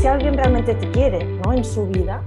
si 0.00 0.06
alguien 0.06 0.34
realmente 0.34 0.74
te 0.74 0.90
quiere 0.92 1.22
¿no? 1.44 1.52
en 1.52 1.62
su 1.62 1.86
vida, 1.86 2.22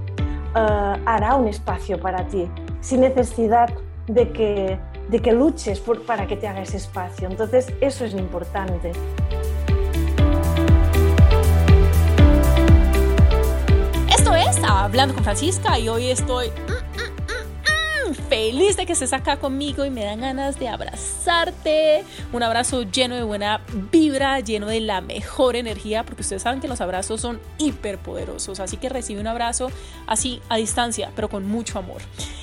eh, 0.54 1.00
hará 1.04 1.34
un 1.34 1.48
espacio 1.48 1.98
para 1.98 2.24
ti, 2.28 2.48
sin 2.80 3.00
necesidad 3.00 3.68
de 4.06 4.30
que, 4.30 4.78
de 5.08 5.18
que 5.18 5.32
luches 5.32 5.82
para 6.06 6.28
que 6.28 6.36
te 6.36 6.46
haga 6.46 6.62
ese 6.62 6.76
espacio. 6.76 7.28
Entonces, 7.28 7.72
eso 7.80 8.04
es 8.04 8.14
lo 8.14 8.20
importante. 8.20 8.92
Esto 14.08 14.34
es 14.36 14.62
Hablando 14.62 15.14
con 15.14 15.24
Francisca 15.24 15.76
y 15.76 15.88
hoy 15.88 16.10
estoy 16.10 16.52
feliz 18.28 18.76
de 18.76 18.86
que 18.86 18.92
estés 18.92 19.12
acá 19.12 19.36
conmigo 19.38 19.84
y 19.84 19.90
me 19.90 20.04
dan 20.04 20.20
ganas 20.20 20.58
de 20.58 20.68
abrazarte. 20.68 22.04
Un 22.32 22.42
abrazo 22.42 22.82
lleno 22.82 23.14
de 23.14 23.22
buena 23.22 23.60
vibra, 23.90 24.40
lleno 24.40 24.66
de 24.66 24.80
la 24.80 25.00
mejor 25.00 25.56
energía, 25.56 26.04
porque 26.04 26.22
ustedes 26.22 26.42
saben 26.42 26.60
que 26.60 26.68
los 26.68 26.80
abrazos 26.80 27.20
son 27.20 27.40
hiperpoderosos. 27.58 28.60
Así 28.60 28.76
que 28.76 28.88
recibe 28.88 29.20
un 29.20 29.26
abrazo 29.26 29.70
así 30.06 30.40
a 30.48 30.56
distancia, 30.56 31.10
pero 31.14 31.28
con 31.28 31.46
mucho 31.46 31.78
amor. 31.78 32.02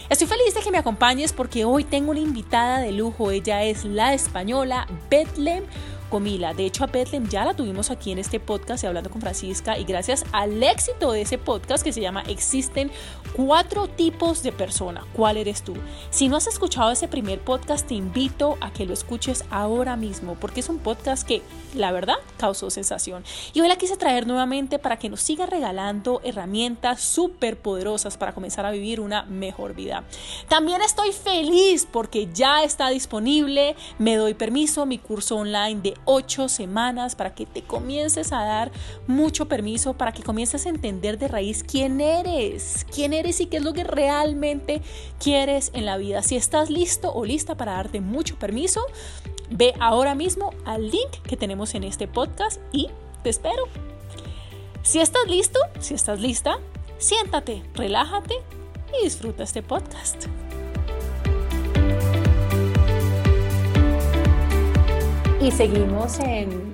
Estoy 0.09 0.27
feliz 0.27 0.53
de 0.53 0.61
que 0.61 0.71
me 0.71 0.77
acompañes 0.77 1.33
porque 1.33 1.65
hoy 1.65 1.83
tengo 1.83 2.11
una 2.11 2.19
invitada 2.19 2.79
de 2.79 2.91
lujo. 2.91 3.31
Ella 3.31 3.63
es 3.63 3.85
la 3.85 4.13
española 4.13 4.87
Bethlehem 5.09 5.63
Comila. 6.11 6.53
De 6.53 6.65
hecho, 6.65 6.83
a 6.83 6.87
Bethlehem 6.87 7.27
ya 7.29 7.45
la 7.45 7.55
tuvimos 7.55 7.89
aquí 7.89 8.11
en 8.11 8.19
este 8.19 8.39
podcast 8.39 8.83
hablando 8.83 9.09
con 9.09 9.21
Francisca 9.21 9.79
y 9.79 9.85
gracias 9.85 10.25
al 10.33 10.61
éxito 10.61 11.13
de 11.13 11.21
ese 11.21 11.37
podcast 11.37 11.83
que 11.83 11.93
se 11.93 12.01
llama 12.01 12.21
Existen 12.27 12.91
cuatro 13.35 13.87
tipos 13.87 14.43
de 14.43 14.51
persona. 14.51 15.07
¿Cuál 15.13 15.37
eres 15.37 15.63
tú? 15.63 15.73
Si 16.09 16.27
no 16.27 16.35
has 16.35 16.47
escuchado 16.47 16.91
ese 16.91 17.07
primer 17.07 17.39
podcast, 17.39 17.87
te 17.87 17.95
invito 17.95 18.57
a 18.59 18.71
que 18.71 18.85
lo 18.85 18.93
escuches 18.93 19.45
ahora 19.49 19.95
mismo 19.95 20.35
porque 20.35 20.59
es 20.59 20.69
un 20.69 20.79
podcast 20.79 21.25
que 21.25 21.41
la 21.73 21.91
verdad 21.91 22.15
causó 22.37 22.69
sensación. 22.69 23.23
Y 23.53 23.61
hoy 23.61 23.69
la 23.69 23.77
quise 23.77 23.95
traer 23.95 24.27
nuevamente 24.27 24.79
para 24.79 24.99
que 24.99 25.09
nos 25.09 25.21
siga 25.21 25.45
regalando 25.45 26.19
herramientas 26.23 27.01
súper 27.01 27.57
poderosas 27.57 28.17
para 28.17 28.33
comenzar 28.33 28.65
a 28.65 28.71
vivir 28.71 28.99
una 28.99 29.23
mejor 29.23 29.73
vida. 29.73 30.03
También 30.49 30.81
estoy 30.81 31.13
feliz 31.13 31.87
porque 31.89 32.27
ya 32.33 32.63
está 32.63 32.89
disponible, 32.89 33.75
me 33.97 34.17
doy 34.17 34.33
permiso, 34.33 34.85
mi 34.85 34.97
curso 34.97 35.37
online 35.37 35.81
de 35.81 35.93
ocho 36.05 36.49
semanas 36.49 37.15
para 37.15 37.33
que 37.33 37.45
te 37.45 37.61
comiences 37.61 38.31
a 38.31 38.43
dar 38.43 38.71
mucho 39.07 39.47
permiso, 39.47 39.93
para 39.93 40.11
que 40.11 40.23
comiences 40.23 40.65
a 40.65 40.69
entender 40.69 41.17
de 41.17 41.27
raíz 41.27 41.63
quién 41.63 42.01
eres, 42.01 42.85
quién 42.93 43.13
eres 43.13 43.39
y 43.41 43.47
qué 43.47 43.57
es 43.57 43.63
lo 43.63 43.73
que 43.73 43.83
realmente 43.83 44.81
quieres 45.19 45.71
en 45.73 45.85
la 45.85 45.97
vida. 45.97 46.21
Si 46.23 46.35
estás 46.35 46.69
listo 46.69 47.13
o 47.13 47.25
lista 47.25 47.55
para 47.55 47.73
darte 47.73 48.01
mucho 48.01 48.37
permiso, 48.37 48.81
ve 49.49 49.73
ahora 49.79 50.15
mismo 50.15 50.51
al 50.65 50.89
link 50.89 51.11
que 51.27 51.37
tenemos 51.37 51.75
en 51.75 51.83
este 51.83 52.07
podcast 52.07 52.59
y 52.71 52.89
te 53.23 53.29
espero. 53.29 53.63
Si 54.83 54.99
estás 54.99 55.27
listo, 55.27 55.59
si 55.79 55.93
estás 55.93 56.19
lista, 56.19 56.57
siéntate, 56.97 57.61
relájate 57.75 58.35
y 58.99 59.03
disfruta 59.03 59.43
este 59.43 59.61
podcast. 59.61 60.25
Y 65.41 65.49
seguimos 65.49 66.19
en 66.19 66.71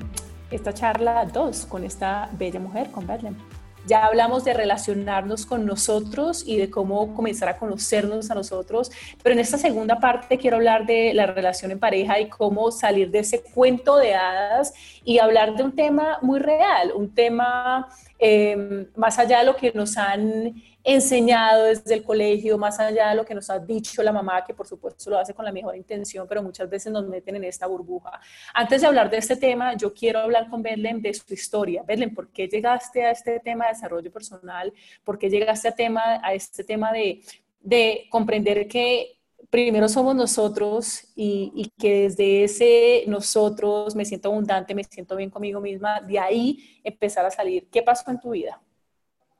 esta 0.51 0.73
charla 0.73 1.23
2 1.23 1.67
con 1.67 1.85
esta 1.85 2.29
bella 2.33 2.59
mujer, 2.59 2.91
con 2.91 3.07
Bethlehem. 3.07 3.37
Ya 3.85 4.05
hablamos 4.05 4.43
de 4.43 4.53
relacionarnos 4.53 5.45
con 5.45 5.65
nosotros 5.65 6.43
y 6.45 6.57
de 6.57 6.69
cómo 6.69 7.15
comenzar 7.15 7.47
a 7.47 7.55
conocernos 7.55 8.29
a 8.29 8.35
nosotros, 8.35 8.91
pero 9.23 9.31
en 9.31 9.39
esta 9.39 9.57
segunda 9.57 10.01
parte 10.01 10.37
quiero 10.37 10.57
hablar 10.57 10.85
de 10.85 11.13
la 11.13 11.27
relación 11.27 11.71
en 11.71 11.79
pareja 11.79 12.19
y 12.19 12.27
cómo 12.27 12.69
salir 12.71 13.09
de 13.09 13.19
ese 13.19 13.41
cuento 13.41 13.95
de 13.95 14.15
hadas 14.15 14.73
y 15.05 15.19
hablar 15.19 15.55
de 15.55 15.63
un 15.63 15.73
tema 15.73 16.19
muy 16.21 16.39
real, 16.39 16.91
un 16.93 17.15
tema 17.15 17.87
eh, 18.19 18.89
más 18.97 19.17
allá 19.17 19.39
de 19.39 19.45
lo 19.45 19.55
que 19.55 19.71
nos 19.71 19.95
han 19.95 20.61
enseñado 20.87 21.65
desde 21.65 21.93
el 21.93 22.03
colegio, 22.03 22.57
más 22.57 22.79
allá 22.79 23.09
de 23.09 23.15
lo 23.15 23.25
que 23.25 23.35
nos 23.35 23.49
ha 23.49 23.59
dicho 23.59 24.01
la 24.01 24.13
mamá, 24.13 24.45
que 24.45 24.53
por 24.53 24.65
supuesto 24.65 25.09
lo 25.09 25.19
hace 25.19 25.33
con 25.33 25.43
la 25.43 25.51
mejor 25.51 25.75
intención, 25.75 26.25
pero 26.29 26.41
muchas 26.41 26.69
veces 26.69 26.93
nos 26.93 27.05
meten 27.05 27.35
en 27.35 27.43
esta 27.43 27.67
burbuja. 27.67 28.21
Antes 28.53 28.79
de 28.79 28.87
hablar 28.87 29.09
de 29.09 29.17
este 29.17 29.35
tema, 29.35 29.75
yo 29.75 29.93
quiero 29.93 30.19
hablar 30.19 30.49
con 30.49 30.63
Bedlen 30.63 31.01
de 31.01 31.13
su 31.13 31.33
historia. 31.33 31.83
Bedlen, 31.83 32.15
¿por 32.15 32.29
qué 32.29 32.47
llegaste 32.47 33.03
a 33.03 33.11
este 33.11 33.41
tema 33.41 33.65
de 33.65 33.73
desarrollo 33.73 34.09
personal? 34.13 34.73
¿Por 35.03 35.19
qué 35.19 35.29
llegaste 35.29 35.67
a, 35.67 35.73
tema, 35.73 36.21
a 36.23 36.33
este 36.33 36.63
tema 36.63 36.93
de, 36.93 37.21
de 37.59 38.07
comprender 38.09 38.65
que 38.69 39.19
primero 39.49 39.89
somos 39.89 40.15
nosotros 40.15 41.03
y, 41.17 41.51
y, 41.53 41.69
que 41.77 42.03
desde 42.03 42.45
ese 42.45 43.03
nosotros 43.07 43.93
me 43.93 44.05
siento 44.05 44.29
abundante, 44.29 44.73
me 44.73 44.85
siento 44.85 45.17
bien 45.17 45.29
conmigo 45.29 45.59
misma, 45.59 45.99
de 45.99 46.17
ahí 46.17 46.79
empezar 46.81 47.25
a 47.25 47.31
salir. 47.31 47.67
¿Qué 47.69 47.81
pasó 47.81 48.09
en 48.09 48.21
tu 48.21 48.29
vida? 48.29 48.61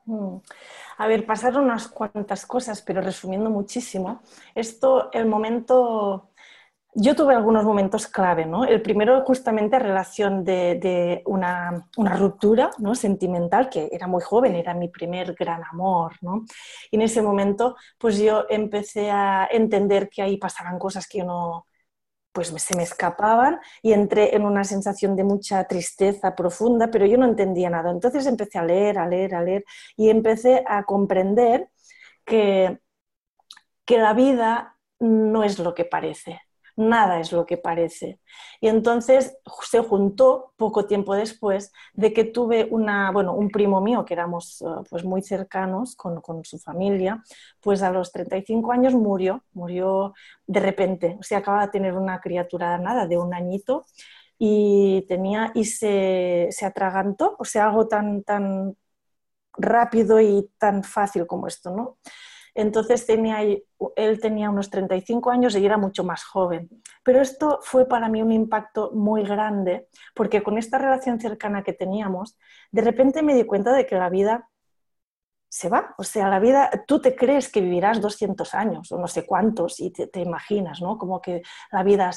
Mm. 0.04 0.36
A 0.98 1.06
ver, 1.06 1.24
pasaron 1.24 1.64
unas 1.64 1.86
cuantas 1.86 2.44
cosas, 2.44 2.82
pero 2.82 3.00
resumiendo 3.00 3.50
muchísimo, 3.50 4.20
esto, 4.54 5.10
el 5.12 5.26
momento, 5.26 6.30
yo 6.92 7.14
tuve 7.14 7.36
algunos 7.36 7.64
momentos 7.64 8.08
clave, 8.08 8.46
¿no? 8.46 8.64
El 8.64 8.82
primero 8.82 9.22
justamente 9.24 9.78
relación 9.78 10.42
de, 10.44 11.22
una, 11.26 11.88
ruptura 11.96 12.70
¿no? 12.78 12.96
sentimental, 12.96 13.70
que 13.70 13.88
era 13.92 14.08
muy 14.08 14.22
joven, 14.22 14.56
era 14.56 14.74
mi 14.74 14.88
primer 14.88 15.34
gran 15.34 15.62
amor, 15.70 16.16
¿no? 16.20 16.44
Y 16.90 16.96
en 16.96 17.02
ese 17.02 17.22
momento, 17.22 17.76
pues 17.96 18.18
yo 18.18 18.46
empecé 18.48 19.08
a 19.12 19.48
entender 19.52 20.08
que 20.10 20.22
ahí 20.22 20.36
pasaban 20.36 20.80
cosas 20.80 21.06
que 21.06 21.18
yo 21.18 21.24
no, 21.24 21.67
pues 22.38 22.62
se 22.62 22.76
me 22.76 22.84
escapaban 22.84 23.58
y 23.82 23.92
entré 23.92 24.36
en 24.36 24.44
una 24.44 24.64
sensación 24.64 25.16
de 25.16 25.24
mucha 25.24 25.64
tristeza 25.64 26.34
profunda, 26.34 26.88
pero 26.90 27.06
yo 27.06 27.18
no 27.18 27.24
entendía 27.24 27.70
nada. 27.70 27.90
Entonces 27.90 28.26
empecé 28.26 28.58
a 28.58 28.64
leer, 28.64 28.98
a 28.98 29.06
leer, 29.08 29.34
a 29.34 29.42
leer 29.42 29.64
y 29.96 30.10
empecé 30.10 30.64
a 30.66 30.84
comprender 30.84 31.68
que, 32.24 32.78
que 33.84 33.98
la 33.98 34.12
vida 34.14 34.76
no 35.00 35.42
es 35.44 35.58
lo 35.58 35.74
que 35.74 35.84
parece, 35.84 36.40
nada 36.78 37.20
es 37.20 37.32
lo 37.32 37.44
que 37.44 37.58
parece. 37.58 38.20
Y 38.60 38.68
entonces 38.68 39.36
se 39.68 39.80
juntó 39.80 40.52
poco 40.56 40.86
tiempo 40.86 41.14
después 41.14 41.72
de 41.92 42.12
que 42.12 42.24
tuve 42.24 42.68
una, 42.70 43.10
bueno, 43.10 43.34
un 43.34 43.50
primo 43.50 43.80
mío 43.80 44.04
que 44.04 44.14
éramos 44.14 44.62
eh, 44.62 44.64
pues 44.88 45.04
muy 45.04 45.22
cercanos 45.22 45.96
con, 45.96 46.20
con, 46.20 46.44
su 46.44 46.58
familia, 46.58 47.22
pues 47.60 47.82
a 47.82 47.90
los 47.90 48.12
35 48.12 48.72
años 48.72 48.94
murió, 48.94 49.44
murió 49.52 50.14
de 50.46 50.60
repente, 50.60 51.16
o 51.18 51.22
sea, 51.22 51.38
acaba 51.38 51.66
de 51.66 51.72
tener 51.72 51.94
una 51.94 52.20
criatura 52.20 52.78
nada, 52.78 53.06
de 53.06 53.18
un 53.18 53.34
añito 53.34 53.84
y 54.38 55.04
tenía 55.08 55.50
y 55.54 55.64
se, 55.64 56.48
se 56.50 56.64
atragantó, 56.64 57.36
o 57.38 57.44
sea, 57.44 57.66
algo 57.66 57.88
tan, 57.88 58.22
tan 58.22 58.76
rápido 59.54 60.20
y 60.20 60.48
tan 60.58 60.84
fácil 60.84 61.26
como 61.26 61.48
esto, 61.48 61.70
¿no? 61.70 61.98
Entonces 62.54 63.06
tenía, 63.06 63.42
él 63.42 64.20
tenía 64.20 64.50
unos 64.50 64.70
35 64.70 65.30
años 65.30 65.56
y 65.56 65.64
era 65.64 65.76
mucho 65.76 66.04
más 66.04 66.24
joven. 66.24 66.68
Pero 67.02 67.20
esto 67.20 67.60
fue 67.62 67.86
para 67.86 68.08
mí 68.08 68.22
un 68.22 68.32
impacto 68.32 68.90
muy 68.92 69.22
grande 69.22 69.88
porque 70.14 70.42
con 70.42 70.58
esta 70.58 70.78
relación 70.78 71.20
cercana 71.20 71.62
que 71.62 71.72
teníamos, 71.72 72.38
de 72.70 72.82
repente 72.82 73.22
me 73.22 73.34
di 73.34 73.44
cuenta 73.44 73.72
de 73.72 73.86
que 73.86 73.96
la 73.96 74.08
vida 74.08 74.48
se 75.48 75.68
va. 75.68 75.94
O 75.98 76.04
sea, 76.04 76.28
la 76.28 76.38
vida, 76.38 76.70
tú 76.86 77.00
te 77.00 77.16
crees 77.16 77.50
que 77.50 77.60
vivirás 77.60 78.00
200 78.00 78.54
años 78.54 78.92
o 78.92 78.98
no 78.98 79.08
sé 79.08 79.24
cuántos 79.26 79.80
y 79.80 79.90
te, 79.90 80.20
imaginas, 80.20 80.80
¿no? 80.82 80.98
Como 80.98 81.20
que 81.20 81.42
la 81.72 81.82
vida, 81.82 82.10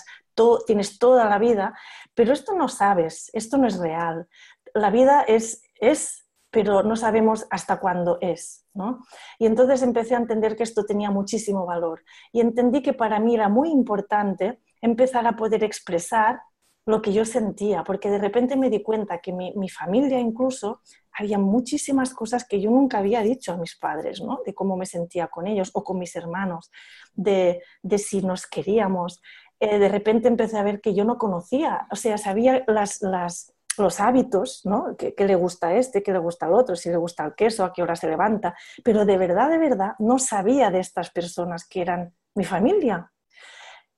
tienes 0.66 1.00
toda 1.00 1.26
la 1.26 1.40
vida, 1.40 1.74
pero 2.14 2.34
esto 2.34 2.54
no 2.54 2.68
sabes, 2.68 3.30
esto 3.34 3.58
no 3.58 3.68
es 3.68 3.78
real. 3.78 4.28
La 4.74 4.90
vida 4.90 5.22
es, 5.22 5.64
es 5.80 6.28
pero 6.52 6.84
no 6.84 6.96
sabemos 6.96 7.48
hasta 7.50 7.80
cuándo 7.80 8.18
es. 8.22 8.66
¿no? 8.74 9.04
Y 9.40 9.46
entonces 9.46 9.82
empecé 9.82 10.16
a 10.16 10.20
entender 10.20 10.56
que 10.56 10.64
esto 10.64 10.86
tenía 10.86 11.12
muchísimo 11.12 11.66
valor 11.66 12.04
y 12.32 12.42
entendí 12.42 12.82
que 12.82 12.94
para 12.94 13.20
mí 13.20 13.36
era 13.36 13.50
muy 13.50 13.70
importante 13.70 14.60
empezar 14.82 15.26
a 15.28 15.36
poder 15.36 15.64
expresar 15.64 16.42
lo 16.86 17.02
que 17.02 17.14
yo 17.14 17.26
sentía, 17.26 17.84
porque 17.84 18.10
de 18.10 18.18
repente 18.18 18.56
me 18.56 18.70
di 18.70 18.82
cuenta 18.82 19.20
que 19.20 19.32
mi, 19.32 19.54
mi, 19.56 19.70
familia 19.70 20.20
incluso 20.20 20.82
había 21.14 21.38
muchísimas 21.38 22.14
cosas 22.14 22.48
que 22.48 22.60
yo 22.60 22.72
nunca 22.72 22.98
había 22.98 23.22
dicho 23.22 23.54
a 23.54 23.58
mis 23.58 23.78
padres, 23.78 24.20
¿no? 24.22 24.40
de 24.46 24.56
cómo 24.56 24.76
me 24.78 24.88
sentía 24.88 25.28
con 25.28 25.48
ellos 25.48 25.70
o 25.74 25.84
con 25.84 26.00
mis 26.00 26.16
hermanos, 26.16 26.72
de, 27.14 27.62
de 27.84 27.98
si 28.00 28.24
nos 28.24 28.48
queríamos. 28.48 29.22
Eh, 29.60 29.78
de 29.78 29.90
repente 29.90 30.28
empecé 30.28 30.58
a 30.58 30.64
ver 30.64 30.82
que 30.82 30.96
yo 30.96 31.06
no 31.06 31.20
conocía, 31.20 31.88
o 31.92 31.96
sea, 31.96 32.18
sabía 32.18 32.64
las, 32.68 33.04
las, 33.04 33.54
los 33.82 34.00
hábitos, 34.00 34.62
¿no? 34.66 34.96
¿Qué, 34.98 35.14
le 35.18 35.36
gusta 35.36 35.70
a 35.70 35.76
este, 35.76 36.02
qué 36.04 36.12
le 36.12 36.20
gusta 36.20 36.46
al 36.46 36.54
otro, 36.54 36.76
si 36.76 36.90
le 36.90 36.98
gusta 36.98 37.26
el 37.26 37.36
queso, 37.36 37.64
a 37.64 37.74
qué 37.74 37.84
hora 37.84 37.96
se 37.96 38.08
levanta. 38.08 38.56
Pero 38.84 39.06
de 39.06 39.18
verdad, 39.18 39.50
de 39.50 39.58
verdad, 39.58 39.94
no 40.00 40.20
sabía 40.20 40.72
de 40.72 40.80
estas 40.80 41.10
personas 41.10 41.68
que 41.68 41.82
eran 41.82 42.14
mi 42.36 42.46
familia. 42.46 43.12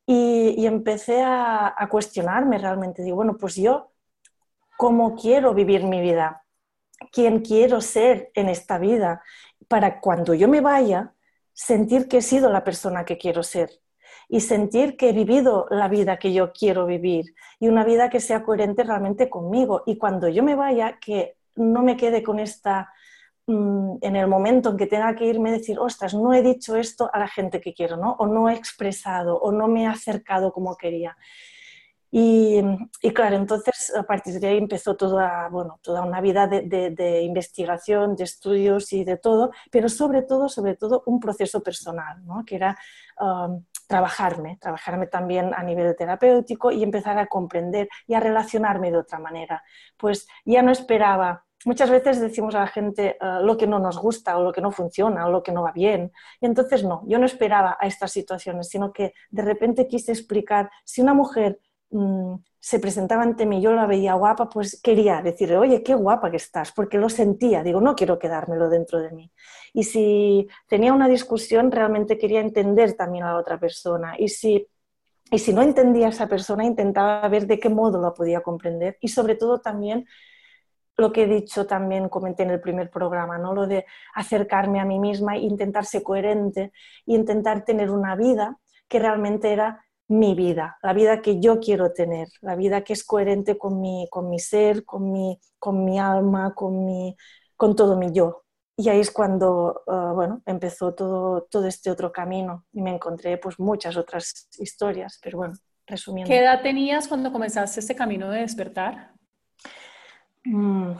Y, 0.05 0.65
empecé 0.65 1.21
a, 1.21 1.73
a, 1.77 1.87
cuestionarme 1.87 2.57
realmente. 2.57 3.03
Digo, 3.03 3.17
bueno, 3.17 3.37
pues 3.37 3.55
yo, 3.55 3.91
¿cómo 4.77 5.15
quiero 5.15 5.53
vivir 5.53 5.83
mi 5.83 6.01
vida? 6.01 6.45
¿Quién 7.11 7.39
quiero 7.39 7.79
ser 7.79 8.31
en 8.33 8.49
esta 8.49 8.77
vida? 8.77 9.23
Para 9.67 10.01
cuando 10.01 10.33
yo 10.33 10.47
me 10.49 10.59
vaya, 10.59 11.13
sentir 11.53 12.07
que 12.07 12.17
he 12.17 12.21
sido 12.21 12.49
la 12.49 12.63
persona 12.63 13.05
que 13.05 13.17
quiero 13.17 13.43
ser 13.43 13.82
y 14.33 14.39
sentir 14.39 14.97
que 14.97 15.09
he 15.09 15.13
vivido 15.13 15.67
la 15.69 15.87
vida 15.87 16.17
que 16.17 16.33
yo 16.33 16.53
quiero 16.53 16.87
vivir 16.87 17.35
y 17.59 17.67
una 17.67 17.83
vida 17.83 18.09
que 18.09 18.19
sea 18.19 18.41
coherente 18.43 18.83
realmente 18.83 19.29
conmigo. 19.29 19.83
Y 19.85 19.99
cuando 19.99 20.27
yo 20.27 20.41
me 20.41 20.55
vaya, 20.55 20.97
que 20.99 21.37
no 21.55 21.83
me 21.83 21.95
quede 21.95 22.23
con 22.23 22.39
esta, 22.39 22.91
mm, 23.45 23.97
en 24.01 24.15
el 24.15 24.27
momento 24.27 24.71
en 24.71 24.77
que 24.77 24.87
tenga 24.87 25.13
que 25.13 25.25
irme, 25.25 25.51
decir, 25.51 25.77
ostras, 25.77 26.15
no 26.15 26.33
he 26.33 26.41
dicho 26.41 26.75
esto 26.75 27.11
a 27.13 27.19
la 27.19 27.27
gente 27.27 27.61
que 27.61 27.75
quiero, 27.75 27.95
¿no? 27.95 28.15
O 28.17 28.25
no 28.25 28.49
he 28.49 28.55
expresado, 28.55 29.37
o 29.37 29.51
no 29.51 29.67
me 29.67 29.83
he 29.83 29.85
acercado 29.85 30.51
como 30.51 30.77
quería. 30.77 31.15
Y, 32.09 32.61
claro, 33.13 33.35
entonces 33.35 33.91
a 33.95 34.01
partir 34.03 34.39
de 34.39 34.47
ahí 34.47 34.57
empezó 34.57 34.95
toda, 34.95 35.47
bueno, 35.49 35.79
toda 35.83 36.01
una 36.03 36.21
vida 36.21 36.47
de, 36.47 37.21
investigación, 37.21 38.15
de 38.15 38.23
estudios 38.23 38.93
y 38.93 39.03
de 39.03 39.17
todo, 39.17 39.51
pero 39.71 39.89
sobre 39.89 40.23
todo, 40.23 40.49
sobre 40.49 40.75
todo 40.75 41.03
un 41.05 41.19
proceso 41.19 41.61
personal, 41.61 42.23
¿no? 42.25 42.43
que 42.45 42.55
era 42.55 42.77
um, 43.19 43.63
trabajarme, 43.87 44.57
trabajarme 44.59 45.07
también 45.07 45.53
a 45.53 45.63
nivel 45.63 45.95
terapéutico 45.95 46.71
y 46.71 46.83
empezar 46.83 47.17
a 47.17 47.27
comprender 47.27 47.87
y 48.07 48.13
a 48.13 48.19
relacionarme 48.19 48.91
de 48.91 48.97
otra 48.97 49.19
manera. 49.19 49.63
Pues 49.97 50.27
ya 50.45 50.61
no 50.61 50.71
esperaba 50.71 51.45
muchas 51.65 51.89
veces 51.89 52.19
decimos 52.19 52.55
a 52.55 52.59
la 52.59 52.67
gente 52.67 53.17
uh, 53.21 53.45
lo 53.45 53.57
que 53.57 53.67
no 53.67 53.79
nos 53.79 53.97
gusta 53.97 54.37
o 54.37 54.43
lo 54.43 54.51
que 54.51 54.61
no 54.61 54.71
funciona 54.71 55.25
o 55.25 55.31
lo 55.31 55.43
que 55.43 55.51
no 55.51 55.63
va 55.63 55.71
bien. 55.71 56.11
Y 56.41 56.45
entonces 56.45 56.83
no, 56.83 57.03
yo 57.07 57.19
no 57.19 57.25
esperaba 57.25 57.77
a 57.79 57.87
estas 57.87 58.11
situaciones, 58.11 58.69
sino 58.69 58.91
que 58.91 59.13
de 59.29 59.41
repente 59.41 59.87
quise 59.87 60.11
explicar 60.11 60.69
si 60.83 61.01
una 61.01 61.13
mujer 61.13 61.59
Mm, 61.93 62.37
se 62.59 62.79
presentaba 62.79 63.21
ante 63.21 63.45
mí, 63.45 63.61
yo 63.61 63.71
la 63.73 63.85
veía 63.85 64.15
guapa, 64.15 64.49
pues 64.49 64.81
quería 64.81 65.21
decirle, 65.21 65.57
oye, 65.57 65.83
qué 65.83 65.93
guapa 65.93 66.31
que 66.31 66.37
estás, 66.37 66.71
porque 66.71 66.97
lo 66.97 67.07
sentía, 67.07 67.61
digo, 67.61 67.81
no 67.81 67.93
quiero 67.95 68.17
quedármelo 68.17 68.67
dentro 68.67 68.99
de 68.99 69.11
mí. 69.11 69.31
Y 69.73 69.83
si 69.83 70.47
tenía 70.67 70.91
una 70.91 71.07
discusión, 71.07 71.71
realmente 71.71 72.17
quería 72.17 72.39
entender 72.41 72.93
también 72.93 73.25
a 73.25 73.33
la 73.33 73.37
otra 73.37 73.59
persona. 73.59 74.15
Y 74.17 74.29
si, 74.29 74.67
y 75.29 75.37
si 75.37 75.53
no 75.53 75.61
entendía 75.61 76.07
a 76.07 76.09
esa 76.09 76.27
persona, 76.27 76.65
intentaba 76.65 77.27
ver 77.27 77.45
de 77.45 77.59
qué 77.59 77.69
modo 77.69 78.01
la 78.01 78.11
podía 78.11 78.41
comprender. 78.41 78.97
Y 79.01 79.09
sobre 79.09 79.35
todo 79.35 79.61
también 79.61 80.07
lo 80.97 81.11
que 81.11 81.23
he 81.23 81.27
dicho 81.27 81.67
también, 81.67 82.09
comenté 82.09 82.41
en 82.41 82.51
el 82.51 82.61
primer 82.61 82.89
programa, 82.89 83.37
¿no? 83.37 83.53
lo 83.53 83.67
de 83.67 83.85
acercarme 84.15 84.79
a 84.79 84.85
mí 84.85 84.99
misma 84.99 85.37
intentar 85.37 85.85
ser 85.85 86.01
coherente 86.01 86.71
e 87.05 87.13
intentar 87.13 87.65
tener 87.65 87.91
una 87.91 88.15
vida 88.15 88.57
que 88.87 88.99
realmente 88.99 89.51
era 89.51 89.82
mi 90.07 90.35
vida, 90.35 90.77
la 90.83 90.93
vida 90.93 91.21
que 91.21 91.39
yo 91.39 91.59
quiero 91.59 91.93
tener, 91.93 92.27
la 92.41 92.55
vida 92.55 92.83
que 92.83 92.93
es 92.93 93.03
coherente 93.03 93.57
con 93.57 93.81
mi, 93.81 94.07
con 94.09 94.29
mi 94.29 94.39
ser, 94.39 94.85
con 94.85 95.11
mi, 95.11 95.39
con 95.59 95.83
mi 95.85 95.99
alma, 95.99 96.53
con, 96.53 96.85
mi, 96.85 97.15
con 97.55 97.75
todo 97.75 97.97
mi 97.97 98.11
yo. 98.11 98.43
Y 98.75 98.89
ahí 98.89 98.99
es 98.99 99.11
cuando 99.11 99.83
ah, 99.87 100.11
bueno, 100.13 100.41
empezó 100.45 100.93
todo, 100.93 101.43
todo 101.43 101.67
este 101.67 101.91
otro 101.91 102.11
camino 102.11 102.65
y 102.73 102.81
me 102.81 102.91
encontré 102.91 103.37
pues 103.37 103.59
muchas 103.59 103.97
otras 103.97 104.49
historias, 104.59 105.19
pero 105.21 105.37
bueno, 105.37 105.53
resumiendo. 105.85 106.29
¿Qué 106.29 106.39
edad 106.39 106.61
tenías 106.61 107.07
cuando 107.07 107.31
comenzaste 107.31 107.79
este 107.79 107.95
camino 107.95 108.29
de 108.29 108.41
despertar? 108.41 109.13
Mm, 110.45 110.91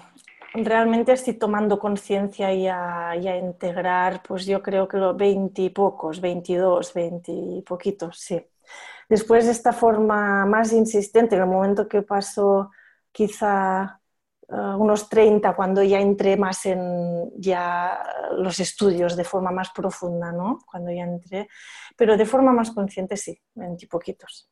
realmente 0.54 1.12
estoy 1.14 1.34
tomando 1.34 1.80
conciencia 1.80 2.54
y 2.54 2.68
a, 2.68 3.16
y 3.20 3.28
a, 3.28 3.38
integrar, 3.38 4.22
pues 4.24 4.46
yo 4.46 4.62
creo 4.62 4.88
que 4.88 4.98
los 4.98 5.18
20 5.18 5.62
y 5.64 5.70
pocos, 5.70 6.22
22, 6.22 6.94
20 6.94 7.32
y 7.32 7.62
poquitos, 7.64 8.20
sí. 8.20 8.42
Después 9.10 9.46
de 9.46 9.52
esta 9.52 9.74
forma 9.74 10.46
más 10.46 10.74
insistente, 10.74 11.36
en 11.36 11.42
el 11.42 11.48
momento 11.48 11.88
que 11.88 12.02
pasó 12.02 12.72
quizá 13.12 14.00
eh, 14.50 14.56
unos 14.56 15.10
30, 15.10 15.56
cuando 15.56 15.84
ya 15.84 16.00
entré 16.00 16.38
más 16.38 16.66
en 16.66 17.32
ya 17.40 18.04
los 18.38 18.60
estudios 18.60 19.16
de 19.16 19.24
forma 19.24 19.52
más 19.52 19.70
profunda, 19.72 20.32
¿no? 20.32 20.60
Cuando 20.66 20.92
ya 20.92 21.04
entré, 21.04 21.48
pero 21.96 22.18
de 22.18 22.26
forma 22.26 22.52
más 22.52 22.72
consciente 22.72 23.18
sí, 23.18 23.40
20 23.56 23.88
poquitos. 23.88 24.50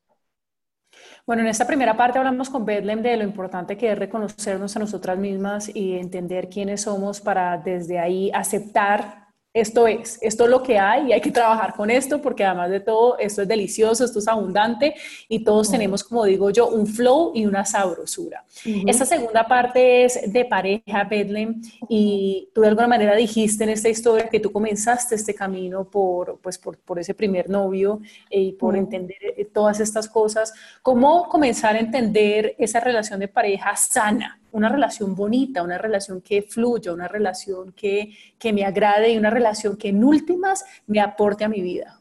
Bueno, 1.25 1.43
en 1.43 1.49
esta 1.49 1.65
primera 1.65 1.95
parte 1.95 2.19
hablamos 2.19 2.49
con 2.49 2.65
Bedlem 2.65 3.01
de 3.01 3.17
lo 3.17 3.23
importante 3.23 3.77
que 3.77 3.91
es 3.91 3.97
reconocernos 3.97 4.75
a 4.75 4.79
nosotras 4.79 5.17
mismas 5.17 5.73
y 5.73 5.97
entender 5.97 6.49
quiénes 6.49 6.81
somos 6.81 7.21
para 7.21 7.57
desde 7.57 7.99
ahí 7.99 8.31
aceptar 8.33 9.20
esto 9.53 9.85
es, 9.85 10.17
esto 10.21 10.45
es 10.45 10.49
lo 10.49 10.63
que 10.63 10.79
hay 10.79 11.07
y 11.07 11.13
hay 11.13 11.21
que 11.21 11.31
trabajar 11.31 11.73
con 11.75 11.89
esto 11.89 12.21
porque 12.21 12.45
además 12.45 12.69
de 12.69 12.79
todo, 12.79 13.17
esto 13.17 13.41
es 13.41 13.47
delicioso, 13.47 14.05
esto 14.05 14.19
es 14.19 14.27
abundante 14.27 14.95
y 15.27 15.43
todos 15.43 15.69
tenemos, 15.69 16.03
como 16.03 16.23
digo 16.23 16.49
yo, 16.51 16.69
un 16.69 16.87
flow 16.87 17.31
y 17.35 17.45
una 17.45 17.65
sabrosura. 17.65 18.45
Esta 18.87 19.05
segunda 19.05 19.47
parte 19.47 20.05
es 20.05 20.31
de 20.31 20.45
pareja, 20.45 21.03
Bedlam, 21.03 21.61
y 21.89 22.49
tú 22.53 22.61
de 22.61 22.69
alguna 22.69 22.87
manera 22.87 23.15
dijiste 23.15 23.63
en 23.65 23.71
esta 23.71 23.89
historia 23.89 24.29
que 24.29 24.39
tú 24.39 24.51
comenzaste 24.51 25.15
este 25.15 25.35
camino 25.35 25.83
por, 25.83 26.39
pues, 26.39 26.57
por, 26.57 26.99
ese 26.99 27.13
primer 27.13 27.49
novio 27.49 27.99
eh, 28.29 28.39
y 28.39 28.51
por 28.53 28.75
entender 28.75 29.17
eh, 29.21 29.45
todas 29.45 29.79
estas 29.79 30.07
cosas. 30.07 30.53
¿Cómo 30.81 31.27
comenzar 31.27 31.75
a 31.75 31.79
entender 31.79 32.55
esa 32.57 32.79
relación 32.79 33.19
de 33.19 33.27
pareja 33.27 33.75
sana? 33.75 34.40
Una 34.51 34.69
relación 34.69 35.15
bonita, 35.15 35.63
una 35.63 35.77
relación 35.77 36.21
que 36.21 36.41
fluya, 36.41 36.93
una 36.93 37.07
relación 37.07 37.71
que, 37.73 38.15
me 38.53 38.65
agrade 38.65 39.11
y 39.11 39.17
una 39.17 39.29
relación 39.29 39.77
que 39.77 39.89
en 39.89 40.03
últimas 40.03 40.65
me 40.87 40.99
aporte 40.99 41.43
a 41.43 41.49
mi 41.49 41.61
vida. 41.61 41.99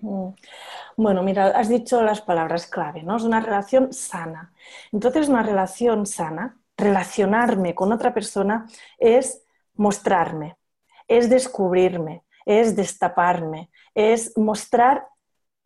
Mm. 0.00 0.28
Bueno, 0.96 1.22
mira, 1.22 1.46
has 1.48 1.68
dicho 1.68 2.02
las 2.02 2.20
palabras 2.20 2.66
clave, 2.66 3.02
¿no? 3.02 3.16
Es 3.16 3.22
una 3.22 3.40
relación 3.40 3.92
sana. 3.92 4.52
Entonces, 4.92 5.28
una 5.28 5.42
relación 5.42 6.06
sana, 6.06 6.58
relacionarme 6.76 7.74
con 7.74 7.92
otra 7.92 8.12
persona 8.12 8.66
es 8.98 9.44
mostrarme, 9.74 10.56
es 11.06 11.30
descubrirme, 11.30 12.24
es 12.44 12.74
destaparme, 12.74 13.70
es 13.94 14.36
mostrar 14.36 15.06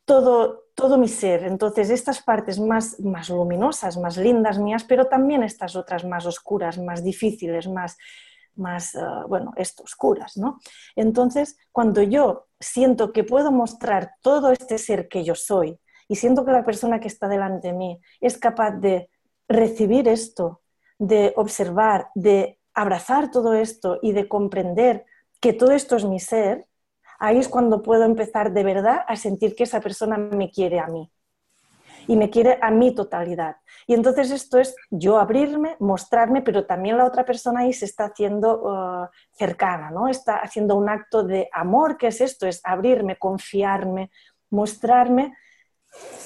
todo, 0.05 0.62
todo 0.75 0.99
mi 0.99 1.09
ser. 1.09 1.45
Entonces, 1.45 1.91
estas 1.91 2.23
partes 2.23 2.59
más, 2.59 2.99
más 3.01 3.29
luminosas, 3.29 3.97
más 3.99 4.17
lindas 4.17 4.59
mías, 4.59 4.85
pero 4.85 5.07
también 5.07 5.43
estas 5.43 5.77
otras 5.77 6.05
más 6.05 6.27
oscuras, 6.27 6.79
más 6.79 7.05
difíciles, 7.05 7.69
más, 7.69 7.97
más 8.55 8.95
uh, 8.95 9.29
bueno, 9.29 9.53
esto, 9.57 9.83
oscuras, 9.83 10.37
¿no? 10.37 10.59
Entonces, 10.97 11.57
cuando 11.71 12.03
yo 12.03 12.47
siento 12.59 13.13
que 13.13 13.25
puedo 13.25 13.53
mostrar 13.53 14.15
todo 14.23 14.53
este 14.53 14.79
ser 14.79 15.09
que 15.09 15.25
yo 15.25 15.35
soy 15.35 15.79
y 16.09 16.17
siento 16.17 16.45
que 16.45 16.53
la 16.53 16.65
persona 16.65 17.01
que 17.01 17.09
está 17.09 17.29
delante 17.29 17.69
de 17.69 17.75
mí 17.75 18.01
es 18.21 18.39
capaz 18.39 18.73
de 18.73 19.11
recibir 19.49 20.09
esto, 20.09 20.63
de 20.99 21.33
observar, 21.37 22.09
de 22.15 22.59
abrazar 22.75 23.31
todo 23.31 23.55
esto 23.55 23.99
y 24.03 24.13
de 24.13 24.29
comprender 24.29 25.05
que 25.41 25.53
todo 25.53 25.73
esto 25.73 25.97
es 25.97 26.05
mi 26.05 26.21
ser, 26.21 26.67
ahí 27.23 27.39
es 27.39 27.49
cuando 27.49 27.83
puedo 27.83 28.03
empezar 28.05 28.53
de 28.53 28.65
verdad 28.65 29.05
a 29.07 29.15
sentir 29.15 29.55
que 29.55 29.63
esa 29.63 29.81
persona 29.81 30.19
me 30.19 30.51
quiere 30.51 30.81
a 30.81 30.89
mí 30.89 31.09
y 32.09 32.17
me 32.17 32.31
quiere 32.31 32.59
a 32.61 32.73
mi 32.73 32.93
totalidad. 32.97 33.59
Y 33.87 33.95
entonces 33.95 34.33
esto 34.33 34.59
es 34.59 34.75
yo 34.91 35.19
abrirme, 35.19 35.77
mostrarme, 35.79 36.43
pero 36.43 36.67
también 36.67 36.99
la 36.99 37.05
otra 37.05 37.25
persona 37.25 37.61
ahí 37.61 37.73
se 37.73 37.85
está 37.85 38.07
haciendo 38.07 38.63
uh, 38.65 39.07
cercana, 39.31 39.93
¿no? 39.93 40.09
Está 40.09 40.39
haciendo 40.39 40.75
un 40.75 40.89
acto 40.89 41.23
de 41.23 41.49
amor, 41.53 41.97
que 41.97 42.09
es 42.09 42.21
esto? 42.21 42.49
Es 42.49 42.61
abrirme, 42.65 43.17
confiarme, 43.17 44.11
mostrarme 44.51 45.37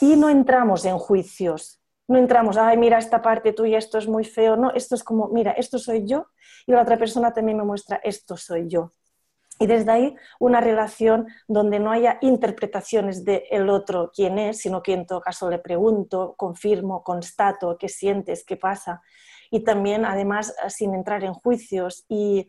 y 0.00 0.16
no 0.16 0.30
entramos 0.30 0.86
en 0.86 0.96
juicios. 0.96 1.78
No 2.08 2.16
entramos, 2.16 2.56
ay, 2.56 2.78
mira 2.78 2.96
esta 2.96 3.20
parte 3.20 3.52
tuya, 3.52 3.76
esto 3.76 3.98
es 3.98 4.08
muy 4.08 4.24
feo. 4.24 4.56
No, 4.56 4.70
esto 4.70 4.94
es 4.94 5.04
como, 5.04 5.28
mira, 5.28 5.50
esto 5.52 5.78
soy 5.78 6.06
yo 6.06 6.28
y 6.66 6.72
la 6.72 6.80
otra 6.80 6.96
persona 6.96 7.34
también 7.34 7.58
me 7.58 7.64
muestra, 7.64 8.00
esto 8.02 8.38
soy 8.38 8.66
yo. 8.66 8.92
Y 9.58 9.66
desde 9.66 9.90
ahí 9.90 10.16
una 10.38 10.60
relación 10.60 11.26
donde 11.48 11.78
no 11.78 11.90
haya 11.90 12.18
interpretaciones 12.20 13.24
de 13.24 13.44
el 13.50 13.70
otro 13.70 14.10
quién 14.14 14.38
es, 14.38 14.58
sino 14.58 14.82
que 14.82 14.92
en 14.92 15.06
todo 15.06 15.20
caso 15.20 15.48
le 15.48 15.58
pregunto, 15.58 16.34
confirmo, 16.36 17.02
constato 17.02 17.78
qué 17.78 17.88
sientes, 17.88 18.44
qué 18.44 18.56
pasa. 18.56 19.02
Y 19.50 19.60
también 19.60 20.04
además 20.04 20.54
sin 20.68 20.94
entrar 20.94 21.24
en 21.24 21.32
juicios 21.32 22.04
y 22.08 22.46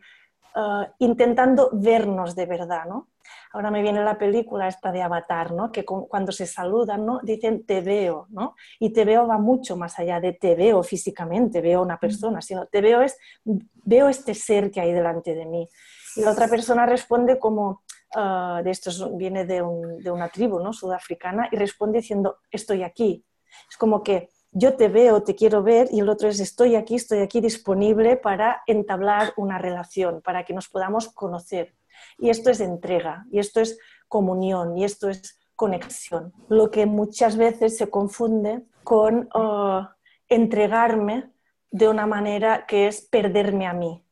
uh, 0.54 0.84
intentando 0.98 1.70
vernos 1.72 2.34
de 2.34 2.46
verdad, 2.46 2.84
¿no? 2.86 3.08
Ahora 3.52 3.70
me 3.70 3.82
viene 3.82 4.04
la 4.04 4.18
película 4.18 4.68
esta 4.68 4.92
de 4.92 5.02
Avatar, 5.02 5.52
¿no? 5.52 5.72
Que 5.72 5.84
cuando 5.84 6.32
se 6.32 6.46
saludan, 6.46 7.06
¿no? 7.06 7.20
Dicen 7.22 7.64
te 7.64 7.80
veo, 7.80 8.26
¿no? 8.30 8.54
Y 8.78 8.92
te 8.92 9.04
veo 9.04 9.26
va 9.26 9.38
mucho 9.38 9.76
más 9.76 9.98
allá 9.98 10.20
de 10.20 10.34
te 10.34 10.54
veo 10.54 10.82
físicamente, 10.82 11.60
veo 11.60 11.82
una 11.82 11.98
persona, 11.98 12.42
sino 12.42 12.66
te 12.66 12.80
veo 12.80 13.00
es 13.00 13.16
veo 13.44 14.08
este 14.08 14.34
ser 14.34 14.70
que 14.70 14.80
hay 14.80 14.92
delante 14.92 15.34
de 15.34 15.46
mí. 15.46 15.68
Y 16.16 16.22
la 16.22 16.32
otra 16.32 16.48
persona 16.48 16.86
responde 16.86 17.38
como, 17.38 17.82
ah, 18.14 18.60
de 18.64 18.70
esto 18.70 19.16
viene 19.16 19.44
de, 19.44 19.62
una 19.62 20.28
tribu 20.28 20.58
¿no? 20.60 20.72
sudafricana, 20.72 21.48
y 21.52 21.56
responde 21.56 21.98
diciendo, 21.98 22.38
estoy 22.50 22.82
aquí. 22.82 23.24
Es 23.70 23.76
como 23.76 24.02
que 24.02 24.30
yo 24.50 24.76
te 24.76 24.88
veo, 24.88 25.22
te 25.22 25.34
quiero 25.34 25.62
ver, 25.62 25.88
y 25.90 26.00
el 26.00 26.08
otro 26.08 26.28
es, 26.28 26.40
estoy 26.40 26.74
aquí, 26.74 26.94
estoy 26.94 27.18
aquí 27.18 27.40
disponible 27.40 28.16
para 28.16 28.62
entablar 28.66 29.32
una 29.36 29.58
relación, 29.58 30.22
para 30.22 30.44
que 30.44 30.54
nos 30.54 30.68
podamos 30.68 31.08
conocer. 31.08 31.74
Y 32.18 32.30
esto 32.30 32.50
es 32.50 32.60
entrega, 32.60 33.26
y 33.30 33.38
esto 33.38 33.60
es 33.60 33.78
comunión, 34.08 34.76
y 34.78 34.84
esto 34.84 35.08
es 35.08 35.38
conexión. 35.54 36.32
Lo 36.48 36.70
que 36.70 36.86
muchas 36.86 37.36
veces 37.36 37.76
se 37.76 37.90
confunde 37.90 38.62
con 38.84 39.28
ah, 39.34 39.96
entregarme 40.28 41.30
de 41.70 41.88
una 41.88 42.06
manera 42.06 42.64
que 42.66 42.86
es 42.86 43.02
perderme 43.02 43.66
a 43.66 43.74
mí. 43.74 44.04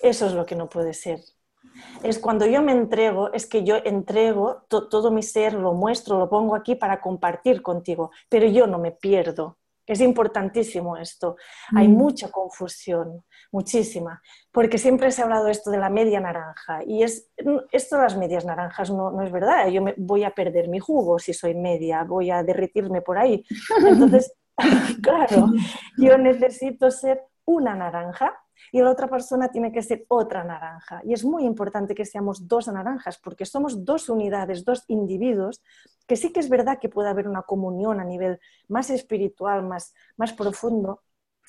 Eso 0.00 0.26
es 0.26 0.32
lo 0.32 0.46
que 0.46 0.56
no 0.56 0.68
puede 0.68 0.94
ser 0.94 1.20
es 2.02 2.18
cuando 2.18 2.46
yo 2.46 2.62
me 2.62 2.72
entrego, 2.72 3.32
es 3.32 3.46
que 3.46 3.64
yo 3.64 3.76
entrego 3.84 4.64
todo 4.68 5.10
mi 5.10 5.22
ser, 5.22 5.54
lo 5.54 5.72
muestro, 5.72 6.18
lo 6.18 6.28
pongo 6.28 6.54
aquí 6.54 6.74
para 6.74 7.00
compartir 7.00 7.62
contigo, 7.62 8.10
pero 8.28 8.46
yo 8.46 8.66
no 8.66 8.78
me 8.78 8.92
pierdo. 8.92 9.58
Es 9.84 10.00
importantísimo 10.00 10.96
esto. 10.96 11.36
Hay 11.74 11.88
mm. 11.88 11.92
mucha 11.92 12.30
confusión, 12.30 13.24
muchísima, 13.50 14.22
porque 14.52 14.78
siempre 14.78 15.10
se 15.10 15.22
ha 15.22 15.24
hablado 15.24 15.48
esto 15.48 15.70
de 15.70 15.78
la 15.78 15.90
media 15.90 16.20
naranja 16.20 16.82
y 16.86 17.02
es, 17.02 17.30
esto 17.72 17.96
de 17.96 18.02
las 18.02 18.16
medias 18.16 18.44
naranjas 18.44 18.90
no, 18.90 19.10
no 19.10 19.22
es 19.22 19.32
verdad. 19.32 19.68
Yo 19.68 19.82
me, 19.82 19.94
voy 19.96 20.22
a 20.24 20.30
perder 20.30 20.68
mi 20.68 20.78
jugo 20.78 21.18
si 21.18 21.34
soy 21.34 21.54
media, 21.54 22.04
voy 22.04 22.30
a 22.30 22.42
derretirme 22.42 23.02
por 23.02 23.18
ahí. 23.18 23.44
Entonces, 23.86 24.32
claro, 25.02 25.48
yo 25.98 26.16
necesito 26.16 26.90
ser 26.90 27.22
una 27.44 27.74
naranja 27.74 28.41
y 28.70 28.80
la 28.80 28.90
otra 28.90 29.08
persona 29.08 29.48
tiene 29.48 29.72
que 29.72 29.82
ser 29.82 30.04
otra 30.08 30.44
naranja. 30.44 31.00
Y 31.04 31.12
es 31.12 31.24
muy 31.24 31.44
importante 31.44 31.94
que 31.94 32.04
seamos 32.04 32.46
dos 32.46 32.68
naranjas, 32.68 33.18
porque 33.18 33.44
somos 33.44 33.84
dos 33.84 34.08
unidades, 34.08 34.64
dos 34.64 34.84
individuos, 34.88 35.62
que 36.06 36.16
sí 36.16 36.32
que 36.32 36.40
es 36.40 36.48
verdad 36.48 36.78
que 36.80 36.88
puede 36.88 37.08
haber 37.08 37.28
una 37.28 37.42
comunión 37.42 38.00
a 38.00 38.04
nivel 38.04 38.38
más 38.68 38.90
espiritual, 38.90 39.62
más, 39.62 39.94
más 40.16 40.32
profundo, 40.32 41.02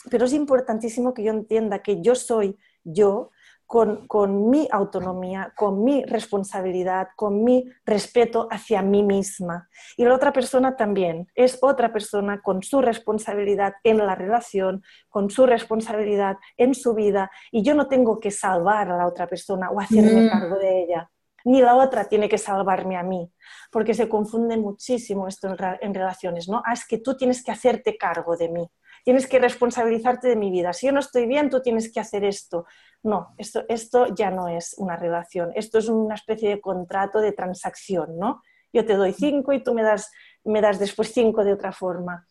pero 0.10 0.25
es 0.25 0.34
importantísimo 0.34 1.13
que 1.13 1.24
yo 1.24 1.32
entienda 1.32 1.82
que 1.82 2.01
yo 2.01 2.15
soy 2.15 2.58
yo, 2.84 3.32
con, 3.65 4.50
mi 4.50 4.67
autonomía, 4.72 5.53
con 5.55 5.84
mi 5.84 6.03
responsabilidad, 6.05 7.08
con 7.15 7.43
mi 7.43 7.65
respeto 7.86 8.48
hacia 8.51 8.82
mí 8.82 9.03
misma. 9.03 9.67
Y 9.98 10.05
la 10.05 10.13
otra 10.13 10.32
persona 10.32 10.75
también 10.75 11.27
es 11.36 11.58
otra 11.62 11.91
persona 11.91 12.41
con 12.41 12.62
su 12.62 12.82
responsabilidad 12.82 13.74
en 13.84 13.98
la 13.98 14.15
relación, 14.15 14.84
con 15.10 15.29
su 15.29 15.46
responsabilidad 15.46 16.38
en 16.58 16.75
su 16.75 16.93
vida. 16.93 17.32
Y 17.51 17.63
yo 17.63 17.74
no 17.74 17.88
tengo 17.88 18.20
que 18.20 18.32
salvar 18.32 18.91
a 18.91 18.98
la 18.98 19.08
otra 19.08 19.27
persona 19.27 19.72
o 19.72 19.79
hacerme 19.79 20.24
mm. 20.24 20.29
cargo 20.29 20.58
de 20.58 20.84
ella. 20.84 21.10
Ni 21.46 21.62
la 21.62 21.75
otra 21.75 22.05
tiene 22.05 22.29
que 22.29 22.38
salvarme 22.38 22.96
a 22.96 23.03
mí, 23.03 23.29
porque 23.70 23.93
se 23.93 24.08
confunde 24.08 24.55
muchísimo 24.55 25.27
esto 25.27 25.53
en, 25.82 25.93
relaciones, 25.93 26.48
¿no? 26.48 26.62
Ah, 26.65 26.72
es 26.72 26.88
que 26.88 27.00
tú 27.00 27.17
tienes 27.17 27.43
que 27.43 27.51
hacerte 27.51 27.98
cargo 27.98 28.38
de 28.38 28.48
mí 28.48 28.70
tienes 29.03 29.27
que 29.27 29.39
responsabilizarte 29.39 30.29
de 30.29 30.36
mi 30.36 30.50
vida. 30.50 30.74
Si 30.74 30.88
yo 30.88 30.93
no 30.93 31.00
estoy 31.00 31.25
bien, 31.25 31.50
tú 31.50 31.62
tienes 31.62 31.91
que 31.91 32.00
hacer 32.00 32.24
esto. 32.24 32.65
No, 33.03 33.36
esto, 33.38 33.63
esto 33.67 34.07
ya 34.15 34.31
no 34.31 34.48
es 34.48 34.75
una 34.77 34.95
relación, 34.95 35.51
esto 35.55 35.77
es 35.77 35.89
una 35.89 36.15
especie 36.15 36.50
de 36.50 36.62
contrato 36.62 37.19
de 37.19 37.33
transacción, 37.33 38.17
¿no? 38.17 38.41
Yo 38.72 38.86
te 38.86 38.95
doy 38.95 39.13
cinco 39.13 39.53
y 39.53 39.62
tú 39.62 39.74
me 39.74 39.83
das, 39.83 40.12
me 40.45 40.62
das 40.62 40.79
después 40.79 41.12
cinco 41.13 41.43
de 41.43 41.53
otra 41.53 41.72
forma. 41.72 42.25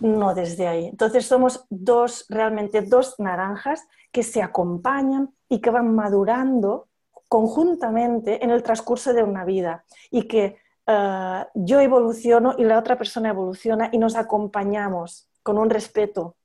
No 0.00 0.34
desde 0.34 0.66
ahí. 0.66 0.86
Entonces 0.86 1.26
somos 1.26 1.66
dos, 1.70 2.26
realmente 2.28 2.80
dos 2.82 3.14
naranjas 3.20 3.86
que 4.10 4.22
se 4.22 4.42
acompañan 4.42 5.32
y 5.48 5.60
que 5.60 5.70
van 5.70 5.94
madurando 5.94 6.88
conjuntamente 7.28 8.42
en 8.42 8.50
el 8.50 8.62
transcurso 8.62 9.12
de 9.12 9.22
una 9.22 9.44
vida 9.44 9.84
y 10.10 10.26
que 10.26 10.58
eh, 10.86 11.46
yo 11.54 11.80
evoluciono 11.80 12.54
y 12.58 12.64
la 12.64 12.78
otra 12.78 12.98
persona 12.98 13.28
evoluciona 13.28 13.90
y 13.92 13.98
nos 13.98 14.16
acompañamos 14.16 15.28
con 15.42 15.56
un 15.58 15.70
respeto, 15.70 16.36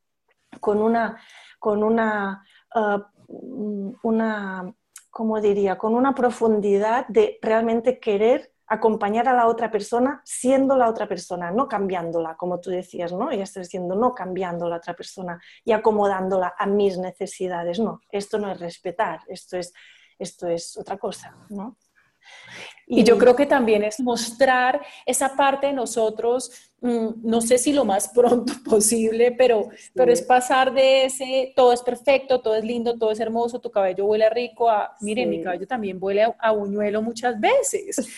con 0.59 0.81
una, 0.81 1.19
con 1.59 1.83
una 1.83 2.45
Ah, 2.73 3.09
una, 3.27 4.73
¿cómo 5.09 5.41
diría? 5.41 5.77
Con 5.77 5.95
una 5.95 6.13
profundidad 6.13 7.07
de 7.07 7.39
realmente 7.41 7.99
querer 7.99 8.53
acompañar 8.67 9.27
a 9.29 9.33
la 9.33 9.47
otra 9.47 9.71
persona 9.71 10.21
siendo 10.25 10.75
la 10.75 10.89
otra 10.89 11.07
persona, 11.07 11.51
no 11.51 11.67
cambiándola, 11.67 12.35
como 12.35 12.59
tú 12.59 12.69
decías, 12.69 13.13
¿no? 13.13 13.31
Ya 13.31 13.43
estás 13.43 13.67
diciendo, 13.67 13.95
no 13.95 14.13
cambiando 14.13 14.67
la 14.67 14.77
otra 14.77 14.93
persona 14.93 15.41
y 15.63 15.71
acomodándola 15.71 16.53
a 16.57 16.65
mis 16.65 16.97
necesidades, 16.97 17.79
no, 17.79 18.01
esto 18.11 18.37
no 18.37 18.51
es 18.51 18.59
respetar, 18.59 19.21
esto 19.27 19.57
es, 19.57 19.73
esto 20.19 20.47
es 20.47 20.77
otra 20.77 20.97
cosa, 20.97 21.35
¿no? 21.49 21.77
Y, 22.89 23.03
yo 23.03 23.17
creo 23.17 23.35
que 23.35 23.45
también 23.45 23.83
es 23.83 23.99
mostrar 23.99 24.81
esa 25.05 25.35
parte 25.35 25.67
de 25.67 25.73
nosotros, 25.73 26.71
mm, 26.79 27.07
no 27.21 27.41
sé 27.41 27.57
si 27.57 27.73
lo 27.73 27.83
más 27.83 28.07
pronto 28.15 28.53
posible, 28.63 29.33
pero, 29.33 29.67
pero 29.93 30.11
es 30.11 30.21
pasar 30.21 30.73
de 30.73 31.05
ese, 31.05 31.51
todo 31.55 31.73
es 31.73 31.81
perfecto, 31.81 32.39
todo 32.39 32.55
es 32.55 32.63
lindo, 32.63 32.97
todo 32.97 33.11
es 33.11 33.19
hermoso, 33.19 33.59
tu 33.59 33.69
cabello 33.69 34.05
huele 34.05 34.29
rico, 34.29 34.69
a, 34.69 34.95
miren, 35.01 35.29
mi 35.29 35.43
cabello 35.43 35.67
también 35.67 35.97
huele 35.99 36.33
a, 36.39 36.51
buñuelo 36.51 37.01
muchas 37.01 37.37
veces. 37.39 38.07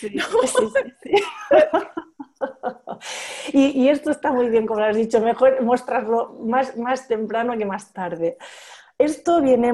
y, 3.52 3.82
y, 3.82 3.88
esto 3.88 4.12
está 4.12 4.32
muy 4.32 4.48
bien, 4.48 4.66
como 4.66 4.80
lo 4.80 4.86
has 4.86 4.96
dicho, 4.96 5.20
mejor 5.20 5.60
mostrarlo 5.62 6.38
más, 6.44 6.76
más 6.76 7.08
temprano 7.08 7.58
que 7.58 7.64
más 7.64 7.92
tarde 7.92 8.38
esto 9.00 9.40
viene, 9.40 9.72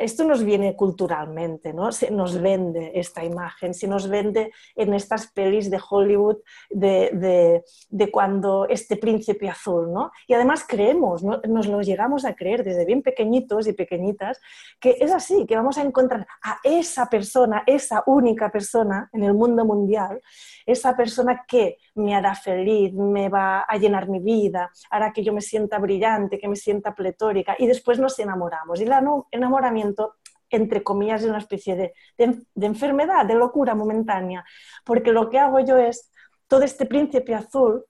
esto 0.00 0.24
nos 0.24 0.42
viene 0.42 0.74
culturalmente, 0.74 1.72
¿no? 1.72 1.92
Se 1.92 2.10
nos 2.10 2.40
vende 2.40 2.90
esta 2.96 3.24
imagen, 3.24 3.72
se 3.72 3.86
nos 3.86 4.08
vende 4.08 4.50
en 4.74 4.94
estas 4.94 5.28
pelis 5.28 5.70
de 5.70 5.78
Hollywood 5.88 6.38
de, 6.70 7.62
cuando 8.10 8.66
este 8.68 8.96
príncipe 8.96 9.48
azul, 9.48 9.92
¿no? 9.92 10.10
Y 10.26 10.34
además 10.34 10.64
creemos, 10.66 11.22
nos 11.22 11.68
lo 11.68 11.82
llegamos 11.82 12.24
a 12.24 12.34
creer 12.34 12.64
desde 12.64 12.84
bien 12.84 13.00
pequeñitos 13.00 13.68
y 13.68 13.74
pequeñitas, 13.74 14.40
que 14.80 14.96
es 14.98 15.12
así, 15.12 15.46
que 15.46 15.54
vamos 15.54 15.78
a 15.78 15.82
encontrar 15.82 16.26
a 16.42 16.58
esa 16.64 17.06
persona, 17.06 17.62
esa 17.64 18.02
única 18.06 18.50
persona 18.50 19.08
en 19.12 19.22
el 19.22 19.34
mundo 19.34 19.64
mundial, 19.64 20.20
esa 20.66 20.96
persona 20.96 21.44
que 21.46 21.76
me 21.94 22.16
hará 22.16 22.34
feliz, 22.34 22.92
me 22.92 23.28
va 23.28 23.60
a 23.60 23.76
llenar 23.76 24.08
mi 24.08 24.18
vida, 24.18 24.72
hará 24.90 25.12
que 25.12 25.22
yo 25.22 25.32
me 25.32 25.40
sienta 25.40 25.78
brillante, 25.78 26.40
que 26.40 26.48
me 26.48 26.56
sienta 26.56 26.92
pletórica 26.92 27.54
y 27.56 27.68
después 27.68 27.83
nos 27.98 28.18
enamoramos. 28.18 28.80
Y 28.80 28.84
el 28.84 28.92
enamoramiento 29.30 30.16
entre 30.50 30.82
comillas, 30.84 31.22
es 31.22 31.28
una 31.28 31.38
especie 31.38 31.74
de, 31.74 31.94
de, 32.16 32.66
enfermedad, 32.66 33.26
de 33.26 33.34
locura 33.34 33.74
momentánea, 33.74 34.44
porque 34.84 35.10
lo 35.10 35.28
que 35.28 35.40
hago 35.40 35.58
yo 35.60 35.76
es 35.76 36.12
todo 36.46 36.62
este 36.62 36.86
príncipe 36.86 37.34
azul 37.34 37.84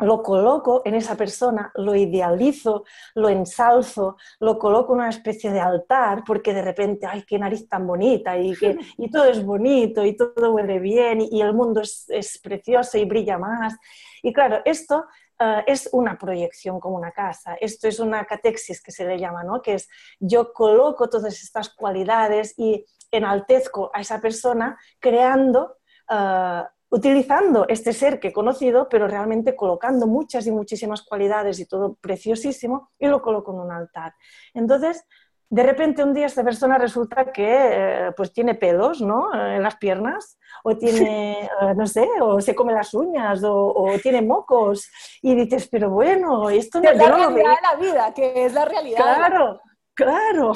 lo 0.00 0.22
coloco 0.22 0.82
en 0.84 0.94
esa 0.94 1.16
persona, 1.16 1.70
lo 1.74 1.94
idealizo, 1.94 2.84
lo 3.14 3.28
ensalzo, 3.28 4.16
lo 4.40 4.58
coloco 4.58 4.94
en 4.94 5.00
una 5.00 5.10
especie 5.10 5.50
de 5.50 5.60
altar, 5.60 6.22
porque 6.26 6.54
de 6.54 6.62
repente, 6.62 7.06
ay, 7.06 7.22
qué 7.26 7.38
nariz 7.38 7.68
tan 7.68 7.86
bonita, 7.86 8.38
y, 8.38 8.54
que, 8.56 8.78
y 8.96 9.10
todo 9.10 9.24
es 9.24 9.44
bonito, 9.44 10.04
y 10.04 10.16
todo 10.16 10.52
huele 10.52 10.78
bien, 10.78 11.20
y, 11.20 11.40
el 11.40 11.52
mundo 11.54 11.80
es, 11.82 12.06
es, 12.08 12.38
precioso 12.38 12.96
y 12.98 13.04
brilla 13.04 13.38
más. 13.38 13.76
Y 14.22 14.32
claro, 14.32 14.60
esto 14.64 15.04
uh, 15.40 15.62
es 15.66 15.88
una 15.92 16.18
proyección 16.18 16.78
como 16.80 16.96
una 16.96 17.12
casa, 17.12 17.54
esto 17.60 17.88
es 17.88 17.98
una 17.98 18.24
catexis 18.24 18.82
que 18.82 18.92
se 18.92 19.04
le 19.04 19.18
llama, 19.18 19.42
¿no? 19.42 19.62
que 19.62 19.74
es 19.74 19.88
yo 20.18 20.52
coloco 20.52 21.08
todas 21.08 21.42
estas 21.42 21.70
cualidades 21.70 22.54
y 22.58 22.84
enaltezco 23.10 23.90
a 23.92 24.00
esa 24.00 24.20
persona 24.20 24.78
creando... 25.00 25.76
Uh, 26.10 26.64
utilizando 26.90 27.66
este 27.68 27.92
ser 27.92 28.18
que 28.18 28.28
he 28.28 28.32
conocido, 28.32 28.88
pero 28.88 29.06
realmente 29.06 29.54
colocando 29.54 30.06
muchas 30.06 30.46
y 30.46 30.50
muchísimas 30.50 31.02
cualidades 31.02 31.60
y 31.60 31.66
todo 31.66 31.94
preciosísimo, 31.94 32.90
y 32.98 33.06
lo 33.06 33.22
coloco 33.22 33.52
en 33.52 33.60
un 33.60 33.70
altar. 33.70 34.14
Entonces, 34.54 35.04
de 35.50 35.64
repente 35.64 36.04
un 36.04 36.14
día 36.14 36.26
esta 36.26 36.44
persona 36.44 36.78
resulta 36.78 37.32
que 37.32 37.48
eh, 37.48 38.12
pues 38.16 38.32
tiene 38.32 38.54
pelos 38.54 39.00
¿no? 39.00 39.34
en 39.34 39.62
las 39.62 39.76
piernas 39.76 40.38
o 40.62 40.76
tiene, 40.76 41.40
eh, 41.62 41.74
no 41.76 41.88
sé, 41.88 42.08
o 42.20 42.40
se 42.40 42.54
come 42.54 42.72
las 42.72 42.94
uñas 42.94 43.42
o, 43.44 43.90
tiene 44.00 44.22
mocos 44.22 44.88
y 45.20 45.34
dices, 45.34 45.68
pero 45.68 45.90
bueno, 45.90 46.48
esto 46.50 46.80
no 46.80 46.88
es 46.88 46.96
la 46.96 47.08
realidad 47.10 47.34
de 47.36 47.62
la 47.62 47.74
vida, 47.76 48.14
que 48.14 48.44
es 48.46 48.54
la 48.54 48.64
realidad. 48.64 49.02
Claro, 49.02 49.60
claro. 49.92 50.52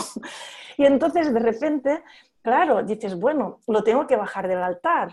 Y 0.77 0.87
entonces 0.87 1.35
de 1.35 1.41
repente, 1.41 2.05
claro, 2.41 2.85
dices, 2.85 3.19
bueno, 3.19 3.59
lo 3.67 3.83
tengo 3.83 4.07
que 4.07 4.17
bajar 4.17 4.47
del 4.47 4.63
altar 4.63 5.11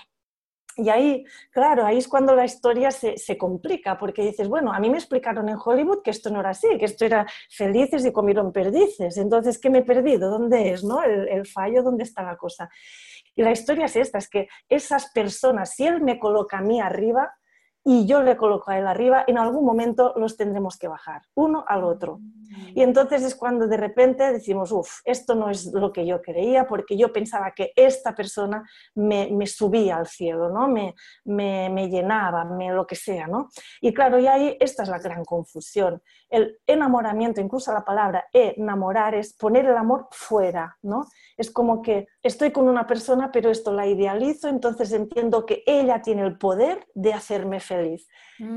y 0.77 0.89
ahí, 0.89 1.25
claro, 1.51 1.85
ahí 1.85 1.97
es 1.97 2.07
cuando 2.07 2.35
la 2.35 2.45
historia 2.45 2.91
se, 2.91 3.37
complica, 3.37 3.97
porque 3.97 4.23
dices, 4.23 4.47
bueno, 4.47 4.73
a 4.73 4.79
mí 4.79 4.89
me 4.89 4.97
explicaron 4.97 5.49
en 5.49 5.57
Hollywood 5.63 6.01
que 6.03 6.11
esto 6.11 6.29
no 6.29 6.39
era 6.39 6.51
así, 6.51 6.77
que 6.77 6.85
esto 6.85 7.05
era 7.05 7.25
felices 7.49 8.05
y 8.05 8.11
comieron 8.11 8.51
perdices. 8.51 9.17
Entonces, 9.17 9.59
¿qué 9.59 9.69
me 9.69 9.79
he 9.79 9.83
perdido? 9.83 10.29
¿Dónde 10.29 10.71
es? 10.71 10.83
¿no? 10.83 11.03
El, 11.03 11.27
el 11.27 11.45
fallo, 11.45 11.83
¿dónde 11.83 12.03
está 12.03 12.23
la 12.23 12.37
cosa? 12.37 12.69
Y 13.35 13.43
la 13.43 13.51
historia 13.51 13.85
es 13.85 13.95
esta, 13.95 14.17
es 14.17 14.29
que 14.29 14.47
esas 14.67 15.11
personas, 15.11 15.75
si 15.75 15.85
él 15.85 16.01
me 16.01 16.19
coloca 16.19 16.57
a 16.57 16.61
mí 16.61 16.79
arriba, 16.79 17.33
y 17.83 18.05
yo 18.05 18.21
le 18.21 18.37
coloco 18.37 18.71
a 18.71 18.77
él 18.77 18.87
arriba, 18.87 19.23
en 19.27 19.37
algún 19.37 19.65
momento 19.65 20.13
los 20.15 20.37
tendremos 20.37 20.77
que 20.77 20.87
bajar, 20.87 21.23
uno 21.33 21.63
al 21.67 21.83
otro. 21.83 22.19
Mm. 22.51 22.67
Y 22.75 22.83
entonces 22.83 23.23
es 23.23 23.35
cuando 23.35 23.67
de 23.67 23.77
repente 23.77 24.31
decimos, 24.31 24.71
uff, 24.71 24.99
esto 25.03 25.33
no 25.35 25.49
es 25.49 25.65
lo 25.73 25.91
que 25.91 26.05
yo 26.05 26.21
creía, 26.21 26.67
porque 26.67 26.95
yo 26.95 27.11
pensaba 27.11 27.51
que 27.51 27.73
esta 27.75 28.13
persona 28.13 28.63
me, 28.95 29.47
subía 29.47 29.97
al 29.97 30.07
cielo, 30.07 30.49
¿no? 30.49 30.67
Me, 30.67 30.93
me, 31.25 31.89
llenaba, 31.89 32.45
me 32.45 32.71
lo 32.71 32.85
que 32.85 32.95
sea. 32.95 33.27
¿no? 33.27 33.49
Y 33.81 33.93
claro, 33.93 34.19
y 34.19 34.27
ahí 34.27 34.57
esta 34.59 34.83
es 34.83 34.89
la 34.89 34.99
gran 34.99 35.25
confusión. 35.25 36.01
El 36.29 36.59
enamoramiento, 36.67 37.41
incluso 37.41 37.73
la 37.73 37.83
palabra 37.83 38.25
enamorar, 38.31 39.15
es 39.15 39.33
poner 39.33 39.65
el 39.65 39.75
amor 39.75 40.07
fuera. 40.11 40.77
¿no? 40.83 41.07
Es 41.35 41.49
como 41.49 41.81
que 41.81 42.07
estoy 42.21 42.51
con 42.51 42.69
una 42.69 42.85
persona, 42.85 43.31
pero 43.31 43.49
esto 43.49 43.73
la 43.73 43.87
idealizo, 43.87 44.47
entonces 44.47 44.91
entiendo 44.91 45.45
que 45.45 45.63
ella 45.65 46.01
tiene 46.01 46.21
el 46.21 46.37
poder 46.37 46.87
de 46.93 47.13
hacerme 47.13 47.59
feliz 47.59 47.71
feliz. 47.71 48.07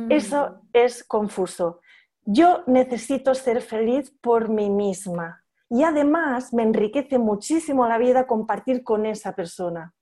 Eso 0.09 0.51
mm. 0.51 0.69
es 0.73 1.05
confuso. 1.05 1.81
Yo 2.25 2.65
necesito 2.67 3.35
ser 3.35 3.61
feliz 3.61 4.11
por 4.21 4.49
mí 4.49 4.71
misma 4.71 5.45
y 5.69 5.83
además 5.83 6.55
me 6.55 6.63
enriquece 6.63 7.19
muchísimo 7.19 7.87
la 7.87 7.99
vida 7.99 8.27
compartir 8.27 8.83
con 8.83 9.07
esa 9.07 9.35
persona. 9.35 9.95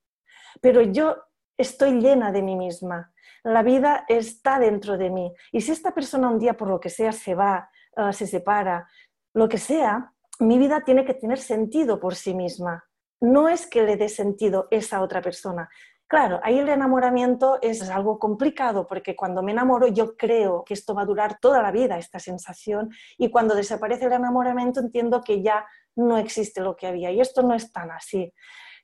Pero 0.60 0.82
yo 0.82 1.16
estoy 1.56 2.00
llena 2.00 2.32
de 2.32 2.42
mí 2.42 2.56
misma. 2.56 3.12
la 3.44 3.64
vida 3.64 4.04
está 4.08 4.60
dentro 4.60 4.96
de 4.96 5.10
mí. 5.10 5.32
Y 5.50 5.62
si 5.62 5.72
esta 5.72 5.92
persona 5.92 6.28
un 6.28 6.38
día 6.38 6.56
por 6.56 6.68
lo 6.68 6.78
que 6.78 6.90
sea 6.90 7.10
se 7.10 7.34
va, 7.34 7.68
eh, 7.96 8.12
se 8.12 8.28
separa, 8.28 8.88
lo 9.34 9.48
que 9.48 9.58
sea, 9.58 10.12
mi 10.38 10.58
vida 10.58 10.82
tiene 10.82 11.04
que 11.04 11.14
tener 11.14 11.38
sentido 11.38 11.98
por 11.98 12.14
sí 12.14 12.34
misma. 12.34 12.84
No 13.20 13.48
es 13.48 13.66
que 13.66 13.82
le 13.82 13.96
dé 13.96 14.08
sentido 14.08 14.68
esa 14.70 15.02
otra 15.02 15.20
persona. 15.22 15.68
Claro, 16.12 16.40
ahí 16.42 16.58
el 16.58 16.68
enamoramiento 16.68 17.58
es 17.62 17.88
algo 17.88 18.18
complicado 18.18 18.86
porque 18.86 19.16
cuando 19.16 19.42
me 19.42 19.52
enamoro 19.52 19.86
yo 19.86 20.14
creo 20.14 20.62
que 20.62 20.74
esto 20.74 20.94
va 20.94 21.00
a 21.00 21.06
durar 21.06 21.38
toda 21.40 21.62
la 21.62 21.72
vida, 21.72 21.96
esta 21.96 22.18
sensación, 22.18 22.90
y 23.16 23.30
cuando 23.30 23.54
desaparece 23.54 24.04
el 24.04 24.12
enamoramiento 24.12 24.80
entiendo 24.80 25.22
que 25.22 25.42
ya 25.42 25.64
no 25.96 26.18
existe 26.18 26.60
lo 26.60 26.76
que 26.76 26.86
había. 26.86 27.10
Y 27.12 27.22
esto 27.22 27.42
no 27.42 27.54
es 27.54 27.72
tan 27.72 27.90
así. 27.90 28.30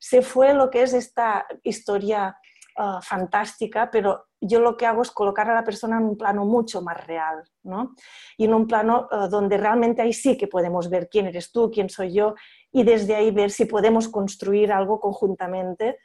Se 0.01 0.23
fue 0.23 0.55
lo 0.55 0.71
que 0.71 0.81
es 0.81 0.95
esta 0.95 1.47
historia 1.65 2.35
ah, 2.79 3.01
fantástica, 3.03 3.91
pero 3.91 4.29
yo 4.41 4.61
lo 4.61 4.79
que 4.79 4.87
hago 4.87 5.03
es 5.03 5.11
colocar 5.11 5.51
a 5.51 5.55
la 5.55 5.65
persona 5.65 5.99
en 5.99 6.05
un 6.05 6.17
plano 6.17 6.47
mucho 6.47 6.81
más 6.81 7.07
real, 7.07 7.45
¿no? 7.63 7.95
Y 8.39 8.47
en 8.47 8.55
un 8.55 8.67
plano 8.67 9.07
ah, 9.11 9.29
donde 9.29 9.59
realmente 9.59 10.01
ahí 10.01 10.15
sí 10.15 10.39
que 10.39 10.47
podemos 10.49 10.89
ver 10.89 11.11
quién 11.11 11.27
eres 11.27 11.53
tú, 11.53 11.71
quién 11.71 11.91
soy 11.91 12.15
yo, 12.15 12.37
y 12.73 12.85
desde 12.85 13.15
ahí 13.15 13.31
ver 13.33 13.51
si 13.51 13.67
podemos 13.67 14.09
construir 14.09 14.73
algo 14.73 14.99
conjuntamente, 14.99 15.99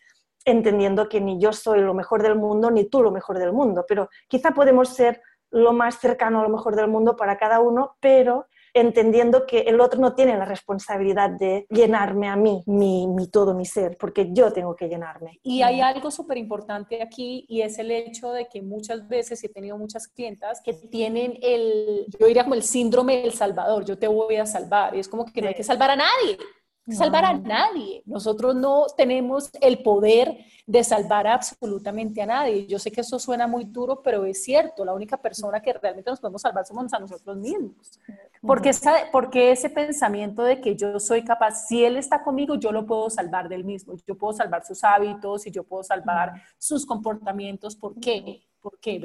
entendiendo 0.45 1.09
que 1.09 1.21
ni 1.21 1.39
yo 1.39 1.53
soy 1.53 1.81
lo 1.81 1.93
mejor 1.93 2.21
del 2.21 2.35
mundo, 2.35 2.71
ni 2.71 2.85
tú 2.85 3.01
lo 3.01 3.11
mejor 3.11 3.39
del 3.39 3.53
mundo, 3.53 3.85
pero 3.87 4.09
quizá 4.27 4.51
podemos 4.51 4.89
ser 4.89 5.21
lo 5.51 5.71
más 5.71 5.99
cercano 5.99 6.39
a 6.39 6.43
lo 6.43 6.49
mejor 6.49 6.75
del 6.75 6.87
mundo 6.87 7.15
para 7.15 7.37
cada 7.37 7.59
uno, 7.59 7.95
pero 7.99 8.47
entendiendo 8.73 9.45
que 9.45 9.61
el 9.61 9.79
otro 9.79 9.99
no 9.99 10.15
tiene 10.15 10.35
la 10.35 10.45
responsabilidad 10.45 11.29
de 11.29 11.67
llenarme 11.69 12.27
a 12.27 12.35
mí, 12.35 12.63
mi, 12.65 13.07
todo 13.31 13.53
mi 13.53 13.65
ser, 13.65 13.97
porque 13.97 14.29
yo 14.33 14.51
tengo 14.51 14.75
que 14.75 14.89
llenarme. 14.89 15.39
Y 15.43 15.61
hay 15.61 15.79
algo 15.79 16.09
súper 16.09 16.37
importante 16.37 17.01
aquí 17.01 17.45
y 17.47 17.61
es 17.61 17.77
el 17.77 17.91
hecho 17.91 18.31
de 18.31 18.47
que 18.47 18.63
muchas 18.63 19.07
veces 19.07 19.43
he 19.43 19.49
tenido 19.49 19.77
muchas 19.77 20.07
clientas 20.07 20.59
que 20.63 20.73
tienen 20.73 21.37
el, 21.41 22.07
yo 22.19 22.25
diría 22.25 22.43
como 22.43 22.55
el 22.55 22.63
síndrome 22.63 23.21
del 23.21 23.33
salvador, 23.33 23.85
yo 23.85 23.97
te 23.97 24.07
voy 24.07 24.37
a 24.37 24.47
salvar, 24.47 24.95
y 24.95 24.99
es 24.99 25.07
como 25.07 25.25
que 25.25 25.41
no 25.41 25.49
hay 25.49 25.53
que 25.53 25.63
salvar 25.63 25.91
a 25.91 25.95
nadie, 25.95 26.37
salvar 26.89 27.25
a 27.25 27.33
nadie. 27.33 28.03
Nosotros 28.05 28.55
no 28.55 28.85
tenemos 28.97 29.49
el 29.61 29.81
poder 29.81 30.37
de 30.65 30.83
salvar 30.83 31.27
absolutamente 31.27 32.21
a 32.21 32.25
nadie. 32.25 32.67
Yo 32.67 32.79
sé 32.79 32.91
que 32.91 33.01
eso 33.01 33.19
suena 33.19 33.47
muy 33.47 33.65
duro, 33.65 34.01
pero 34.01 34.25
es 34.25 34.43
cierto. 34.43 34.83
La 34.83 34.93
única 34.93 35.17
persona 35.17 35.61
que 35.61 35.73
realmente 35.73 36.09
nos 36.09 36.19
podemos 36.19 36.41
salvar 36.41 36.65
somos 36.65 36.93
a 36.93 36.99
nosotros 36.99 37.37
mismos. 37.37 37.99
Porque, 38.41 38.71
porque 39.11 39.51
ese 39.51 39.69
pensamiento 39.69 40.43
de 40.43 40.59
que 40.59 40.75
yo 40.75 40.99
soy 40.99 41.23
capaz, 41.23 41.67
si 41.67 41.83
él 41.83 41.97
está 41.97 42.23
conmigo, 42.23 42.55
yo 42.55 42.71
lo 42.71 42.85
puedo 42.85 43.09
salvar 43.09 43.47
del 43.47 43.63
mismo. 43.63 43.95
Yo 44.05 44.17
puedo 44.17 44.33
salvar 44.33 44.65
sus 44.65 44.83
hábitos 44.83 45.47
y 45.47 45.51
yo 45.51 45.63
puedo 45.63 45.83
salvar 45.83 46.33
sus 46.57 46.85
comportamientos. 46.85 47.75
¿Por 47.75 47.99
qué? 47.99 48.43
¿Por 48.61 48.79
qué, 48.79 48.99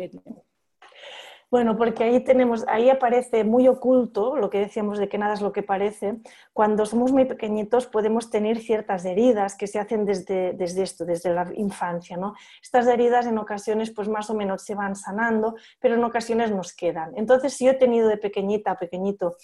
bueno, 1.50 1.76
porque 1.76 2.05
ahí 2.05 2.21
tenemos, 2.21 2.64
ahí 2.69 2.90
aparece 2.90 3.43
muy 3.43 3.69
oculto 3.69 4.37
lo 4.37 4.50
que 4.50 4.59
decíamos 4.59 4.99
de 4.99 5.09
que 5.09 5.17
nada 5.17 5.33
es 5.33 5.40
lo 5.40 5.52
que 5.52 5.62
parece. 5.62 6.19
Cuando 6.52 6.85
somos 6.85 7.11
muy 7.11 7.25
pequeñitos 7.25 7.87
podemos 7.87 8.31
tener 8.31 8.59
ciertas 8.59 9.05
heridas 9.07 9.57
que 9.57 9.67
se 9.67 9.78
hacen 9.78 10.05
desde, 10.05 10.52
desde 10.52 10.83
esto, 10.83 11.07
desde 11.07 11.33
la 11.33 11.50
infancia, 11.55 12.19
¿no? 12.19 12.35
Estas 12.62 12.87
heridas 12.87 13.26
en 13.26 13.38
ocasiones 13.38 13.90
pues 13.90 14.09
más 14.09 14.28
o 14.28 14.35
menos 14.35 14.62
se 14.62 14.75
van 14.75 14.95
sanando, 14.95 15.57
pero 15.81 15.95
en 15.95 16.05
ocasiones 16.05 16.50
nos 16.50 16.75
quedan. 16.75 17.12
Entonces, 17.17 17.55
si 17.55 17.64
yo 17.64 17.71
he 17.71 17.75
tenido 17.75 18.09
de 18.09 18.19
pequeñita, 18.19 18.76
pequeñito, 18.76 19.37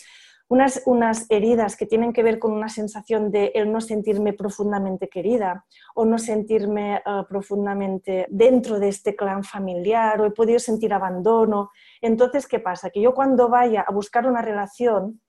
unas, 0.48 0.82
unas, 0.86 1.26
heridas 1.30 1.76
que 1.76 1.86
tienen 1.86 2.12
que 2.12 2.22
ver 2.22 2.38
con 2.38 2.52
una 2.52 2.68
sensación 2.68 3.30
de 3.30 3.52
el 3.54 3.72
no 3.72 3.80
sentirme 3.80 4.32
profundamente 4.32 5.08
querida 5.08 5.64
o 5.94 6.04
no 6.04 6.18
sentirme 6.18 6.96
eh, 6.96 7.22
profundamente 7.28 8.26
dentro 8.30 8.78
de 8.78 8.88
este 8.88 9.16
clan 9.16 9.44
familiar 9.44 10.20
o 10.20 10.26
he 10.26 10.30
podido 10.30 10.58
sentir 10.58 10.92
abandono. 10.92 11.70
Entonces, 12.00 12.46
¿qué 12.46 12.60
pasa? 12.60 12.90
Que 12.90 13.00
yo 13.00 13.14
cuando 13.14 13.48
vaya 13.48 13.84
a 13.86 13.92
buscar 13.92 14.26
una 14.26 14.42
relación, 14.42 15.20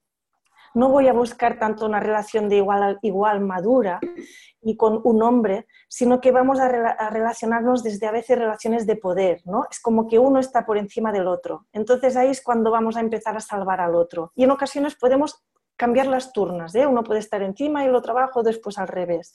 no 0.76 0.90
voy 0.90 1.08
a 1.08 1.14
buscar 1.14 1.58
tanto 1.58 1.86
una 1.86 2.00
relación 2.00 2.50
de 2.50 2.58
igual 2.58 2.84
a 2.84 3.00
igual 3.02 3.40
madura 3.40 4.00
y 4.62 4.78
con 4.78 5.00
un 5.04 5.24
hombre, 5.24 5.68
sino 5.88 6.20
que 6.20 6.32
vamos 6.32 6.60
a, 6.60 7.10
relacionarnos 7.10 7.84
desde 7.84 8.08
a 8.08 8.12
veces 8.12 8.38
relaciones 8.38 8.86
de 8.86 8.96
poder, 8.96 9.42
¿no? 9.46 9.66
Es 9.70 9.80
como 9.80 10.08
que 10.08 10.20
uno 10.20 10.40
está 10.40 10.66
por 10.66 10.78
encima 10.78 11.12
del 11.12 11.28
otro. 11.28 11.68
Entonces 11.72 12.18
ahí 12.18 12.30
es 12.30 12.42
cuando 12.42 12.72
vamos 12.72 12.98
a 12.98 13.00
empezar 13.00 13.38
a 13.38 13.40
salvar 13.40 13.80
al 13.80 13.96
otro. 13.96 14.32
Y 14.36 14.44
en 14.44 14.52
ocasiones 14.52 14.96
podemos 14.96 15.44
cambiar 15.76 16.08
las 16.08 16.34
turnas, 16.34 16.74
¿eh? 16.76 16.86
Uno 16.86 17.04
puede 17.04 17.20
estar 17.20 17.42
encima 17.42 17.86
y 17.86 17.90
lo 17.90 18.02
trabajo 18.02 18.44
después 18.44 18.78
al 18.78 18.88
revés. 18.88 19.34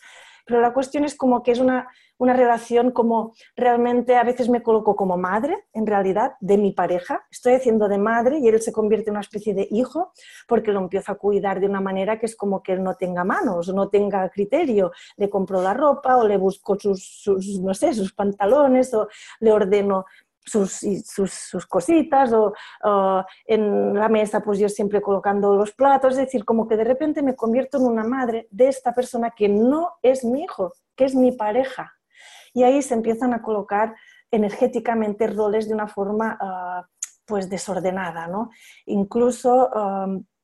Pero 0.50 0.62
la 0.62 0.72
cuestión 0.72 1.04
es 1.04 1.14
como 1.14 1.44
que 1.44 1.52
es 1.52 1.60
una, 1.60 1.86
una 2.18 2.32
relación 2.32 2.90
como 2.90 3.34
realmente 3.54 4.16
a 4.16 4.24
veces 4.24 4.48
me 4.48 4.64
coloco 4.64 4.96
como 4.96 5.16
madre, 5.16 5.68
en 5.72 5.86
realidad, 5.86 6.32
de 6.40 6.58
mi 6.58 6.72
pareja. 6.72 7.24
Estoy 7.30 7.52
haciendo 7.52 7.86
de 7.86 7.98
madre 7.98 8.40
y 8.40 8.48
él 8.48 8.60
se 8.60 8.72
convierte 8.72 9.10
en 9.10 9.12
una 9.12 9.20
especie 9.20 9.54
de 9.54 9.68
hijo 9.70 10.12
porque 10.48 10.72
lo 10.72 10.80
empiezo 10.80 11.12
a 11.12 11.14
cuidar 11.14 11.60
de 11.60 11.66
una 11.66 11.80
manera 11.80 12.18
que 12.18 12.26
es 12.26 12.34
como 12.34 12.64
que 12.64 12.72
él 12.72 12.82
no 12.82 12.96
tenga 12.96 13.22
manos, 13.22 13.72
no 13.72 13.88
tenga 13.90 14.28
criterio. 14.28 14.90
Le 15.16 15.30
compro 15.30 15.62
la 15.62 15.72
ropa 15.72 16.16
o 16.16 16.26
le 16.26 16.36
busco 16.36 16.76
sus, 16.80 17.22
sus 17.22 17.60
no 17.60 17.72
sé, 17.72 17.94
sus 17.94 18.12
pantalones 18.12 18.92
o 18.92 19.06
le 19.38 19.52
ordeno 19.52 20.04
sus, 20.44 20.80
sus, 21.04 21.66
cositas 21.66 22.32
o, 22.32 22.52
en 23.46 23.94
la 23.94 24.08
mesa 24.08 24.40
pues 24.40 24.58
yo 24.58 24.68
siempre 24.68 25.00
colocando 25.00 25.54
los 25.54 25.72
platos, 25.72 26.12
es 26.12 26.26
decir, 26.26 26.44
como 26.44 26.66
que 26.66 26.76
de 26.76 26.84
repente 26.84 27.22
me 27.22 27.36
convierto 27.36 27.78
en 27.78 27.84
una 27.84 28.04
madre 28.04 28.48
de 28.50 28.68
esta 28.68 28.92
persona 28.92 29.32
que 29.36 29.48
no 29.48 29.98
es 30.02 30.24
mi 30.24 30.42
hijo, 30.42 30.72
que 30.96 31.04
es 31.04 31.14
mi 31.14 31.32
pareja. 31.32 31.92
Y 32.52 32.64
ahí 32.64 32.82
se 32.82 32.94
empiezan 32.94 33.32
a 33.32 33.42
colocar 33.42 33.94
energéticamente 34.30 35.26
roles 35.26 35.68
de 35.68 35.74
una 35.74 35.86
forma 35.86 36.36
ah, 36.40 36.86
pues 37.26 37.48
desordenada, 37.48 38.26
¿no? 38.26 38.50
Incluso 38.86 39.70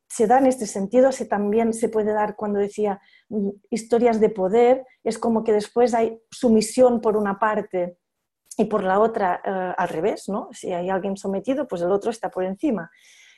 se 0.09 0.27
da 0.27 0.39
en 0.39 0.47
este 0.47 0.67
sentido, 0.67 1.11
se 1.13 1.27
también 1.27 1.73
se 1.73 1.89
puede 1.89 2.13
dar 2.13 2.37
cuando 2.37 2.61
decía 2.61 3.01
mm, 3.29 3.51
historias 3.71 4.21
de 4.21 4.31
poder, 4.31 4.87
es 5.03 5.19
como 5.19 5.43
que 5.43 5.53
después 5.53 5.95
hay 5.95 6.21
sumisión 6.31 7.01
por 7.01 7.17
una 7.17 7.39
parte 7.39 7.99
y 8.57 8.65
por 8.65 8.83
la 8.83 8.99
otra 9.01 9.41
eh, 9.45 9.75
al 9.77 9.89
revés, 9.89 10.29
¿no? 10.29 10.49
Si 10.53 10.73
hay 10.73 10.89
alguien 10.89 11.17
sometido, 11.17 11.69
pues 11.69 11.83
el 11.83 11.91
otro 11.91 12.11
está 12.11 12.31
por 12.31 12.45
encima. 12.45 12.91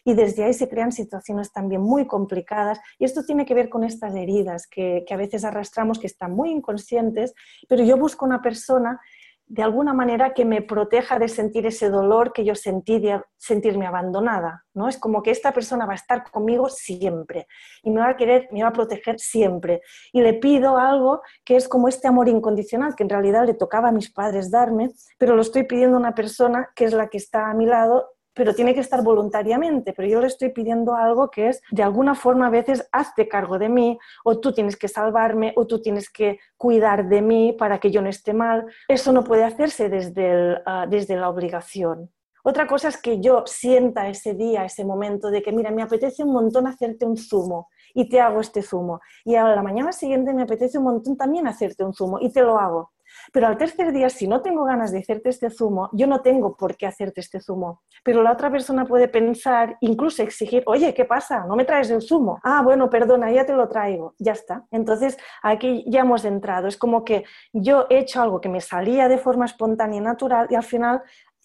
Y 0.05 0.15
desde 0.15 0.45
ahí 0.45 0.55
se 0.55 0.69
crean 0.69 0.93
situaciones 0.93 1.53
también 1.53 1.83
muy 1.83 2.07
complicadas 2.07 2.81
y 2.99 3.05
esto 3.05 3.25
tiene 3.25 3.45
que 3.45 3.55
ver 3.55 3.69
con 3.69 3.85
estas 3.85 4.15
heridas 4.15 4.67
que, 4.67 5.05
que 5.07 5.13
a 5.13 5.17
veces 5.17 5.45
arrastramos, 5.45 5.99
que 5.99 6.07
están 6.07 6.33
muy 6.33 6.51
inconscientes, 6.51 7.35
pero 7.69 7.83
yo 7.85 7.97
busco 7.97 8.25
una 8.25 8.41
persona 8.41 9.01
de 9.49 9.63
alguna 9.63 9.95
manera 9.95 10.35
que 10.35 10.45
me 10.45 10.61
proteja 10.61 11.19
de 11.19 11.29
sentir 11.29 11.67
ese 11.67 11.89
dolor 11.89 12.33
que 12.33 12.45
yo 12.45 12.55
sentí 12.55 12.99
de 12.99 13.21
sentirme 13.39 13.87
abandonada, 13.87 14.65
¿no? 14.75 14.89
Es 14.89 14.99
como 14.99 15.23
que 15.23 15.31
esta 15.31 15.53
persona 15.53 15.87
va 15.87 15.93
a 15.93 15.97
estar 15.97 16.31
conmigo 16.31 16.69
siempre 16.69 17.47
y 17.83 17.91
me 17.91 18.01
va 18.01 18.11
a 18.11 18.17
querer, 18.17 18.49
me 18.53 18.63
va 18.63 18.69
a 18.69 18.73
proteger 18.73 19.19
siempre. 19.19 19.81
Y 20.13 20.21
le 20.21 20.35
pido 20.35 20.77
algo 20.77 21.23
que 21.45 21.57
es 21.57 21.67
como 21.67 21.89
este 21.89 22.09
amor 22.09 22.29
incondicional 22.29 22.95
que 22.95 23.05
en 23.05 23.09
realidad 23.09 23.47
le 23.47 23.55
tocaba 23.55 23.89
a 23.89 23.93
mis 23.93 24.13
padres 24.13 24.51
darme, 24.51 24.91
pero 25.17 25.35
lo 25.35 25.41
estoy 25.43 25.63
pidiendo 25.65 25.97
a 25.97 26.01
una 26.01 26.15
persona 26.15 26.69
que 26.75 26.85
es 26.85 26.93
la 26.93 27.09
que 27.09 27.17
está 27.17 27.51
a 27.51 27.55
mi 27.55 27.65
lado 27.65 28.18
pero 28.39 28.55
tiene 28.55 28.73
que 28.73 28.81
estar 28.81 29.03
voluntariamente, 29.03 29.93
pero 29.93 30.07
yo 30.07 30.21
le 30.21 30.29
estoy 30.29 30.51
pidiendo 30.51 30.95
algo 30.95 31.29
que 31.29 31.49
es, 31.49 31.61
de 31.73 31.83
alguna 31.83 32.15
forma 32.15 32.47
a 32.47 32.51
veces, 32.51 32.89
hazte 32.93 33.27
cargo 33.27 33.59
de 33.59 33.69
mí, 33.69 33.99
o 34.25 34.39
tú 34.39 34.53
tienes 34.53 34.77
que 34.77 34.87
salvarme, 34.87 35.53
o 35.57 35.67
tú 35.67 35.83
tienes 35.83 36.09
que 36.09 36.39
cuidar 36.57 37.09
de 37.09 37.21
mí 37.21 37.53
para 37.59 37.81
que 37.81 37.91
yo 37.91 38.01
no 38.01 38.09
esté 38.09 38.33
mal. 38.33 38.65
Eso 38.87 39.13
no 39.13 39.25
puede 39.25 39.43
hacerse 39.43 39.89
desde, 39.89 40.63
ah, 40.65 40.87
desde 40.89 41.17
la 41.17 41.29
obligación. 41.29 42.13
Otra 42.45 42.69
cosa 42.69 42.87
es 42.87 42.97
que 42.97 43.21
yo 43.21 43.43
sienta 43.45 44.09
ese 44.09 44.35
día, 44.35 44.65
ese 44.65 44.85
momento 44.85 45.33
de 45.33 45.43
que, 45.43 45.51
mira, 45.51 45.73
me 45.73 45.83
apetece 45.83 46.23
un 46.23 46.33
montón 46.33 46.69
hacerte 46.69 47.05
un 47.05 47.17
zumo 47.17 47.69
y 47.93 48.09
te 48.09 48.21
hago 48.21 48.41
este 48.41 48.63
zumo. 48.63 49.01
Y 49.25 49.35
a 49.35 49.49
la 49.49 49.63
mañana 49.65 49.91
siguiente 49.91 50.33
me 50.33 50.45
apetece 50.45 50.79
un 50.79 50.85
montón 50.85 51.17
también 51.17 51.49
hacerte 51.49 51.83
un 51.83 51.93
zumo 51.93 52.21
y 52.21 52.31
te 52.31 52.43
lo 52.43 52.57
hago. 52.61 52.93
Pero 53.33 53.47
al 53.47 53.57
tercer 53.57 53.93
día, 53.93 54.09
si 54.09 54.27
no 54.29 54.43
tengo 54.43 54.65
ganas 54.65 54.93
de 54.93 54.99
hacerte 55.01 55.29
este 55.29 55.51
zumo, 55.51 55.91
yo 55.93 56.07
no 56.07 56.21
tengo 56.21 56.57
por 56.57 56.77
qué 56.77 56.87
hacerte 56.87 57.21
este 57.21 57.41
zumo. 57.41 57.83
Pero 58.05 58.23
la 58.23 58.33
otra 58.33 58.51
persona 58.51 58.85
puede 58.85 59.09
pensar, 59.09 59.77
incluso 59.81 60.23
exigir, 60.23 60.63
oye, 60.67 60.95
¿qué 60.95 61.05
pasa? 61.05 61.45
¿No 61.47 61.57
me 61.57 61.65
traes 61.65 61.91
el 61.91 62.03
zumo? 62.03 62.39
Ah, 62.43 62.63
bueno, 62.63 62.89
perdona, 62.91 63.31
ya 63.31 63.45
te 63.45 63.53
lo 63.53 63.69
traigo. 63.69 64.15
Ya 64.19 64.33
está. 64.33 64.67
Entonces, 64.71 65.17
aquí 65.43 65.85
ya 65.87 66.01
hemos 66.01 66.25
entrado. 66.25 66.69
Es 66.69 66.77
como 66.77 67.05
que 67.05 67.25
yo 67.53 67.87
he 67.91 67.99
hecho 67.99 68.23
algo 68.23 68.41
que 68.41 68.49
me 68.49 68.61
salía 68.61 69.09
de 69.09 69.19
forma 69.19 69.47
espontánea 69.47 69.99
y 69.99 70.03
natural 70.03 70.47
y 70.51 70.55
al 70.55 70.63
final 70.63 71.03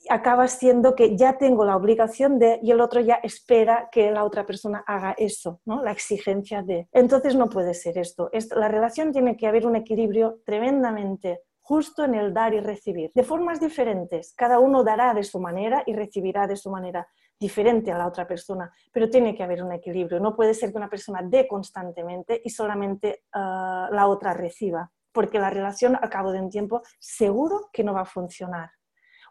acaba 0.10 0.48
siendo 0.48 0.96
que 0.96 1.16
ya 1.16 1.38
tengo 1.38 1.66
la 1.66 1.76
obligación 1.76 2.40
de 2.40 2.60
y 2.62 2.72
el 2.72 2.82
otro 2.82 3.00
ya 3.00 3.16
espera 3.16 3.90
que 3.92 4.12
la 4.12 4.24
otra 4.24 4.46
persona 4.46 4.84
haga 4.86 5.16
eso, 5.18 5.62
¿no? 5.66 5.84
La 5.84 5.92
exigencia 5.92 6.62
de. 6.62 6.88
Entonces 6.92 7.36
no 7.36 7.50
puede 7.50 7.74
ser 7.74 7.98
esto. 7.98 8.30
La 8.56 8.68
relación 8.68 9.12
tiene 9.12 9.38
que 9.38 9.48
haber 9.48 9.66
un 9.66 9.76
equilibrio 9.76 10.42
tremendamente 10.46 11.42
justo 11.64 12.04
en 12.04 12.14
el 12.14 12.34
dar 12.34 12.54
y 12.54 12.60
recibir, 12.60 13.12
de 13.16 13.24
formas 13.24 13.60
diferentes. 13.60 14.34
Cada 14.36 14.60
uno 14.60 14.84
dará 14.84 15.14
de 15.14 15.24
su 15.24 15.40
manera 15.40 15.82
y 15.86 15.94
recibirá 15.94 16.46
de 16.46 16.58
su 16.58 16.70
manera 16.70 17.08
diferente 17.40 17.92
a 17.92 17.98
la 17.98 18.08
otra 18.08 18.28
persona, 18.28 18.72
pero 18.92 19.10
tiene 19.10 19.34
que 19.34 19.44
haber 19.44 19.64
un 19.64 19.72
equilibrio. 19.72 20.20
No 20.20 20.36
puede 20.36 20.54
ser 20.54 20.72
que 20.72 20.78
una 20.78 20.90
persona 20.90 21.22
dé 21.24 21.48
constantemente 21.48 22.42
y 22.44 22.50
solamente 22.50 23.24
ah, 23.34 23.90
la 23.92 24.08
otra 24.08 24.34
reciba, 24.34 24.92
porque 25.12 25.40
la 25.40 25.50
relación 25.50 25.96
a 25.96 26.10
cabo 26.10 26.32
de 26.32 26.42
un 26.42 26.50
tiempo 26.50 26.82
seguro 27.00 27.70
que 27.72 27.84
no 27.84 27.94
va 27.94 28.02
a 28.02 28.06
funcionar. 28.06 28.70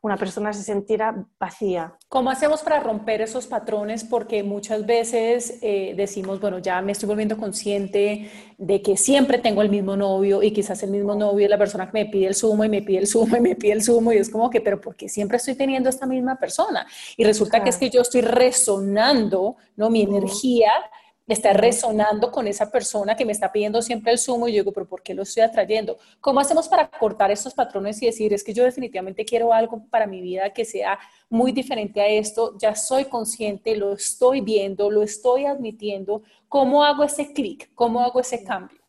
Una 0.02 0.16
persona 0.16 0.52
se 0.52 0.64
sentirá 0.64 1.24
vacía. 1.38 1.96
¿Cómo 2.08 2.28
hacemos 2.28 2.60
para 2.62 2.80
romper 2.80 3.22
esos 3.22 3.46
patrones? 3.46 4.02
Porque 4.02 4.42
muchas 4.42 4.84
veces 4.84 5.60
eh, 5.62 5.94
decimos, 5.96 6.40
bueno, 6.40 6.58
ya 6.58 6.82
me 6.82 6.90
estoy 6.90 7.06
volviendo 7.06 7.36
consciente 7.36 8.28
de 8.58 8.82
que 8.82 8.96
siempre 8.96 9.38
tengo 9.38 9.62
el 9.62 9.70
mismo 9.70 9.96
novio 9.96 10.42
y 10.42 10.50
quizás 10.50 10.82
el 10.82 10.90
mismo 10.90 11.14
novio 11.14 11.46
es 11.46 11.50
la 11.50 11.56
persona 11.56 11.86
que 11.86 12.04
me 12.04 12.06
pide 12.06 12.26
el 12.26 12.34
zumo 12.34 12.64
y 12.64 12.68
me 12.68 12.82
pide 12.82 12.98
el 12.98 13.06
zumo 13.06 13.36
y 13.36 13.40
me 13.40 13.54
pide 13.54 13.74
el 13.74 13.82
zumo 13.82 14.12
y 14.12 14.16
es 14.16 14.28
como 14.28 14.50
que, 14.50 14.60
pero 14.60 14.80
¿por 14.80 14.96
qué 14.96 15.08
siempre 15.08 15.36
estoy 15.36 15.54
teniendo 15.54 15.88
esta 15.88 16.04
misma 16.04 16.34
persona? 16.36 16.84
Y 17.16 17.22
resulta 17.22 17.62
que 17.62 17.70
es 17.70 17.76
que 17.76 17.88
yo 17.88 18.02
estoy 18.02 18.22
resonando, 18.22 19.56
¿no? 19.76 19.88
Mi 19.88 20.02
energía 20.02 20.72
está 21.32 21.52
resonando 21.52 22.30
con 22.30 22.46
esa 22.46 22.70
persona 22.70 23.16
que 23.16 23.24
me 23.24 23.32
está 23.32 23.52
pidiendo 23.52 23.82
siempre 23.82 24.12
el 24.12 24.18
zumo 24.18 24.48
y 24.48 24.52
yo 24.52 24.62
digo, 24.62 24.72
pero 24.72 24.86
¿por 24.86 25.02
qué 25.02 25.14
lo 25.14 25.22
estoy 25.22 25.42
atrayendo? 25.42 25.98
¿Cómo 26.20 26.40
hacemos 26.40 26.68
para 26.68 26.88
cortar 26.88 27.30
estos 27.30 27.54
patrones 27.54 28.02
y 28.02 28.06
decir, 28.06 28.32
es 28.32 28.44
que 28.44 28.54
yo 28.54 28.64
definitivamente 28.64 29.24
quiero 29.24 29.52
algo 29.52 29.84
para 29.90 30.06
mi 30.06 30.20
vida 30.20 30.52
que 30.52 30.64
sea 30.64 30.98
muy 31.28 31.52
diferente 31.52 32.00
a 32.00 32.06
esto, 32.06 32.56
ya 32.58 32.74
soy 32.74 33.06
consciente, 33.06 33.76
lo 33.76 33.92
estoy 33.92 34.40
viendo, 34.40 34.90
lo 34.90 35.02
estoy 35.02 35.46
admitiendo, 35.46 36.22
¿cómo 36.48 36.84
hago 36.84 37.04
ese 37.04 37.32
clic? 37.32 37.70
¿Cómo 37.74 38.00
hago 38.00 38.20
ese 38.20 38.44
cambio? 38.44 38.82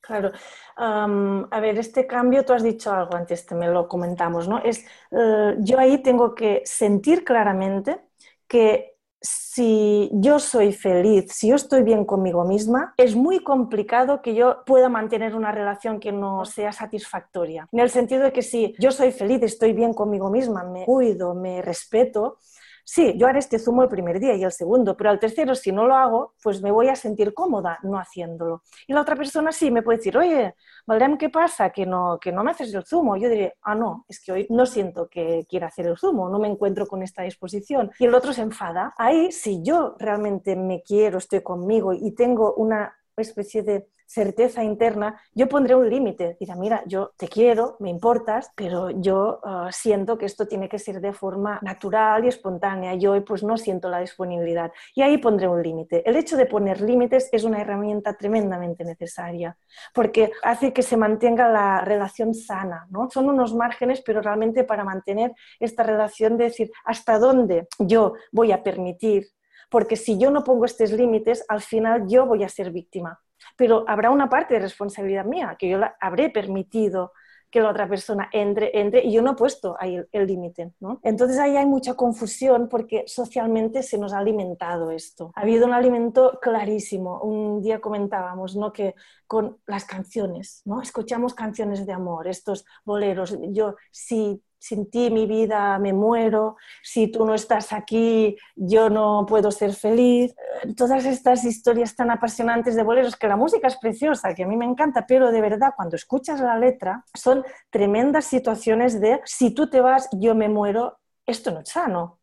Claro. 0.00 0.32
a 0.76 1.60
ver, 1.60 1.78
este 1.78 2.06
cambio, 2.06 2.44
tú 2.44 2.52
has 2.52 2.62
dicho 2.62 2.92
algo 2.92 3.14
antes, 3.14 3.46
te 3.46 3.54
me 3.54 3.68
lo 3.68 3.86
comentamos, 3.86 4.48
¿no? 4.48 4.58
Es, 4.58 4.84
eh, 5.12 5.54
yo 5.58 5.78
ahí 5.78 5.98
tengo 6.02 6.34
que 6.34 6.62
sentir 6.64 7.22
claramente 7.22 8.00
que 8.48 8.96
si 9.20 10.10
yo 10.12 10.38
soy 10.38 10.72
feliz, 10.72 11.32
si 11.32 11.48
yo 11.48 11.56
estoy 11.56 11.82
bien 11.82 12.04
conmigo 12.04 12.44
misma, 12.44 12.94
es 12.96 13.14
muy 13.14 13.40
complicado 13.40 14.22
que 14.22 14.34
yo 14.34 14.64
pueda 14.64 14.88
mantener 14.88 15.34
una 15.34 15.52
relación 15.52 16.00
que 16.00 16.12
no 16.12 16.44
sea 16.44 16.72
satisfactoria. 16.72 17.68
En 17.72 17.80
el 17.80 17.90
sentido 17.90 18.24
de 18.24 18.32
que 18.32 18.42
si 18.42 18.74
yo 18.78 18.90
soy 18.90 19.12
feliz, 19.12 19.42
estoy 19.42 19.72
bien 19.72 19.92
conmigo 19.92 20.30
misma, 20.30 20.64
me 20.64 20.84
cuido, 20.84 21.34
me 21.34 21.60
respeto, 21.60 22.38
sí, 22.84 23.14
yo 23.16 23.26
haré 23.26 23.38
este 23.38 23.58
zumo 23.58 23.82
el 23.82 23.88
primer 23.88 24.20
día 24.20 24.34
y 24.34 24.44
el 24.44 24.52
segundo, 24.52 24.96
pero 24.96 25.10
al 25.10 25.18
tercero, 25.18 25.54
si 25.54 25.72
no 25.72 25.86
lo 25.86 25.94
hago, 25.94 26.34
pues 26.42 26.62
me 26.62 26.70
voy 26.70 26.88
a 26.88 26.96
sentir 26.96 27.34
cómoda 27.34 27.78
no 27.82 27.98
haciéndolo. 27.98 28.62
Y 28.86 28.92
la 28.92 29.02
otra 29.02 29.16
persona 29.16 29.52
sí 29.52 29.70
me 29.70 29.82
puede 29.82 29.98
decir, 29.98 30.16
oye, 30.16 30.54
Valdem, 30.86 31.16
¿qué 31.18 31.28
pasa? 31.28 31.70
Que 31.70 31.86
no, 31.86 32.18
que 32.20 32.32
no 32.32 32.44
me 32.44 32.50
haces 32.50 32.72
el 32.74 32.84
zumo. 32.84 33.16
Yo 33.16 33.28
diré, 33.28 33.54
ah, 33.62 33.74
no, 33.74 34.04
es 34.08 34.22
que 34.22 34.32
hoy 34.32 34.46
no 34.50 34.66
siento 34.66 35.08
que 35.08 35.46
quiera 35.48 35.68
hacer 35.68 35.86
el 35.86 35.96
zumo, 35.96 36.28
no 36.28 36.38
me 36.38 36.48
encuentro 36.48 36.86
con 36.86 37.02
esta 37.02 37.22
disposición. 37.22 37.90
Y 37.98 38.06
el 38.06 38.14
otro 38.14 38.32
se 38.32 38.42
enfada. 38.42 38.94
Ahí, 38.98 39.32
si 39.32 39.62
yo 39.62 39.96
realmente 39.98 40.56
me 40.56 40.82
quiero, 40.82 41.18
estoy 41.18 41.42
conmigo 41.42 41.92
y 41.92 42.12
tengo 42.14 42.54
una 42.54 42.94
especie 43.22 43.62
de 43.62 43.86
certeza 44.10 44.64
interna, 44.64 45.20
yo 45.34 45.48
pondré 45.48 45.76
un 45.76 45.88
límite. 45.88 46.36
Dirá, 46.40 46.56
mira, 46.56 46.82
yo 46.84 47.12
te 47.16 47.28
quiero, 47.28 47.76
me 47.78 47.90
importas, 47.90 48.50
pero 48.56 48.90
yo 48.90 49.38
ah, 49.44 49.68
siento 49.70 50.18
que 50.18 50.26
esto 50.26 50.48
tiene 50.48 50.68
que 50.68 50.80
ser 50.80 51.00
de 51.00 51.12
forma 51.12 51.60
natural 51.62 52.24
y 52.24 52.28
espontánea. 52.28 52.96
Yo 52.96 53.12
hoy 53.12 53.20
pues 53.20 53.44
no 53.44 53.56
siento 53.56 53.88
la 53.88 54.00
disponibilidad. 54.00 54.72
Y 54.96 55.02
ahí 55.02 55.18
pondré 55.18 55.46
un 55.46 55.62
límite. 55.62 56.02
El 56.04 56.16
hecho 56.16 56.36
de 56.36 56.46
poner 56.46 56.80
límites 56.80 57.28
es 57.30 57.44
una 57.44 57.60
herramienta 57.60 58.14
tremendamente 58.14 58.84
necesaria 58.84 59.56
porque 59.94 60.32
hace 60.42 60.72
que 60.72 60.82
se 60.82 60.96
mantenga 60.96 61.48
la 61.48 61.80
relación 61.82 62.34
sana. 62.34 62.88
¿no? 62.90 63.08
Son 63.10 63.28
unos 63.28 63.54
márgenes, 63.54 64.02
pero 64.04 64.20
realmente 64.20 64.64
para 64.64 64.82
mantener 64.82 65.32
esta 65.60 65.84
relación 65.84 66.36
de 66.36 66.44
decir 66.44 66.72
hasta 66.84 67.16
dónde 67.20 67.68
yo 67.78 68.14
voy 68.32 68.50
a 68.50 68.64
permitir 68.64 69.28
porque 69.70 69.96
si 69.96 70.18
yo 70.18 70.30
no 70.30 70.44
pongo 70.44 70.64
estos 70.66 70.92
límites, 70.92 71.44
al 71.48 71.62
final 71.62 72.06
yo 72.06 72.26
voy 72.26 72.44
a 72.44 72.48
ser 72.48 72.70
víctima 72.70 73.20
pero 73.56 73.84
habrá 73.88 74.10
una 74.10 74.28
parte 74.28 74.54
de 74.54 74.60
responsabilidad 74.60 75.24
mía, 75.24 75.56
que 75.58 75.68
yo 75.68 75.78
la 75.78 75.96
habré 76.00 76.30
permitido 76.30 77.12
que 77.50 77.60
la 77.60 77.70
otra 77.70 77.88
persona 77.88 78.28
entre, 78.32 78.78
entre 78.78 79.04
y 79.04 79.12
yo 79.12 79.22
no 79.22 79.32
he 79.32 79.34
puesto 79.34 79.76
ahí 79.80 80.00
el, 80.12 80.26
límite. 80.26 80.72
¿no? 80.78 81.00
Entonces 81.02 81.36
ahí 81.38 81.56
hay 81.56 81.66
mucha 81.66 81.94
confusión 81.94 82.68
porque 82.68 83.02
socialmente 83.08 83.82
se 83.82 83.98
nos 83.98 84.12
ha 84.12 84.18
alimentado 84.18 84.92
esto. 84.92 85.32
Ha 85.34 85.40
habido 85.40 85.66
un 85.66 85.74
alimento 85.74 86.38
clarísimo. 86.40 87.20
Un 87.20 87.60
día 87.60 87.80
comentábamos 87.80 88.54
¿no? 88.54 88.72
que 88.72 88.94
con 89.26 89.58
las 89.66 89.84
canciones, 89.84 90.62
¿no? 90.64 90.80
escuchamos 90.80 91.34
canciones 91.34 91.84
de 91.86 91.92
amor, 91.92 92.28
estos 92.28 92.64
boleros. 92.84 93.36
Yo, 93.48 93.74
si 93.90 94.40
sin 94.60 94.90
ti 94.90 95.10
mi 95.10 95.26
vida 95.26 95.78
me 95.78 95.92
muero, 95.92 96.56
si 96.82 97.10
tú 97.10 97.26
no 97.26 97.34
estás 97.34 97.72
aquí 97.72 98.36
yo 98.54 98.90
no 98.90 99.26
puedo 99.26 99.50
ser 99.50 99.72
feliz. 99.72 100.34
Todas 100.76 101.04
estas 101.06 101.44
historias 101.44 101.96
tan 101.96 102.10
apasionantes 102.10 102.76
de 102.76 102.84
boleros, 102.84 103.16
que 103.16 103.26
la 103.26 103.36
música 103.36 103.66
es 103.66 103.76
preciosa, 103.76 104.34
que 104.34 104.44
a 104.44 104.46
mí 104.46 104.56
me 104.56 104.66
encanta, 104.66 105.06
pero 105.06 105.32
de 105.32 105.40
verdad 105.40 105.72
cuando 105.74 105.96
escuchas 105.96 106.40
la 106.40 106.56
letra 106.58 107.04
son 107.14 107.44
tremendas 107.70 108.26
situaciones 108.26 109.00
de 109.00 109.20
si 109.24 109.52
tú 109.52 109.68
te 109.68 109.80
vas 109.80 110.08
yo 110.12 110.34
me 110.34 110.48
muero, 110.48 110.98
esto 111.26 111.50
no 111.50 111.60
es 111.60 111.68
sano. 111.68 112.19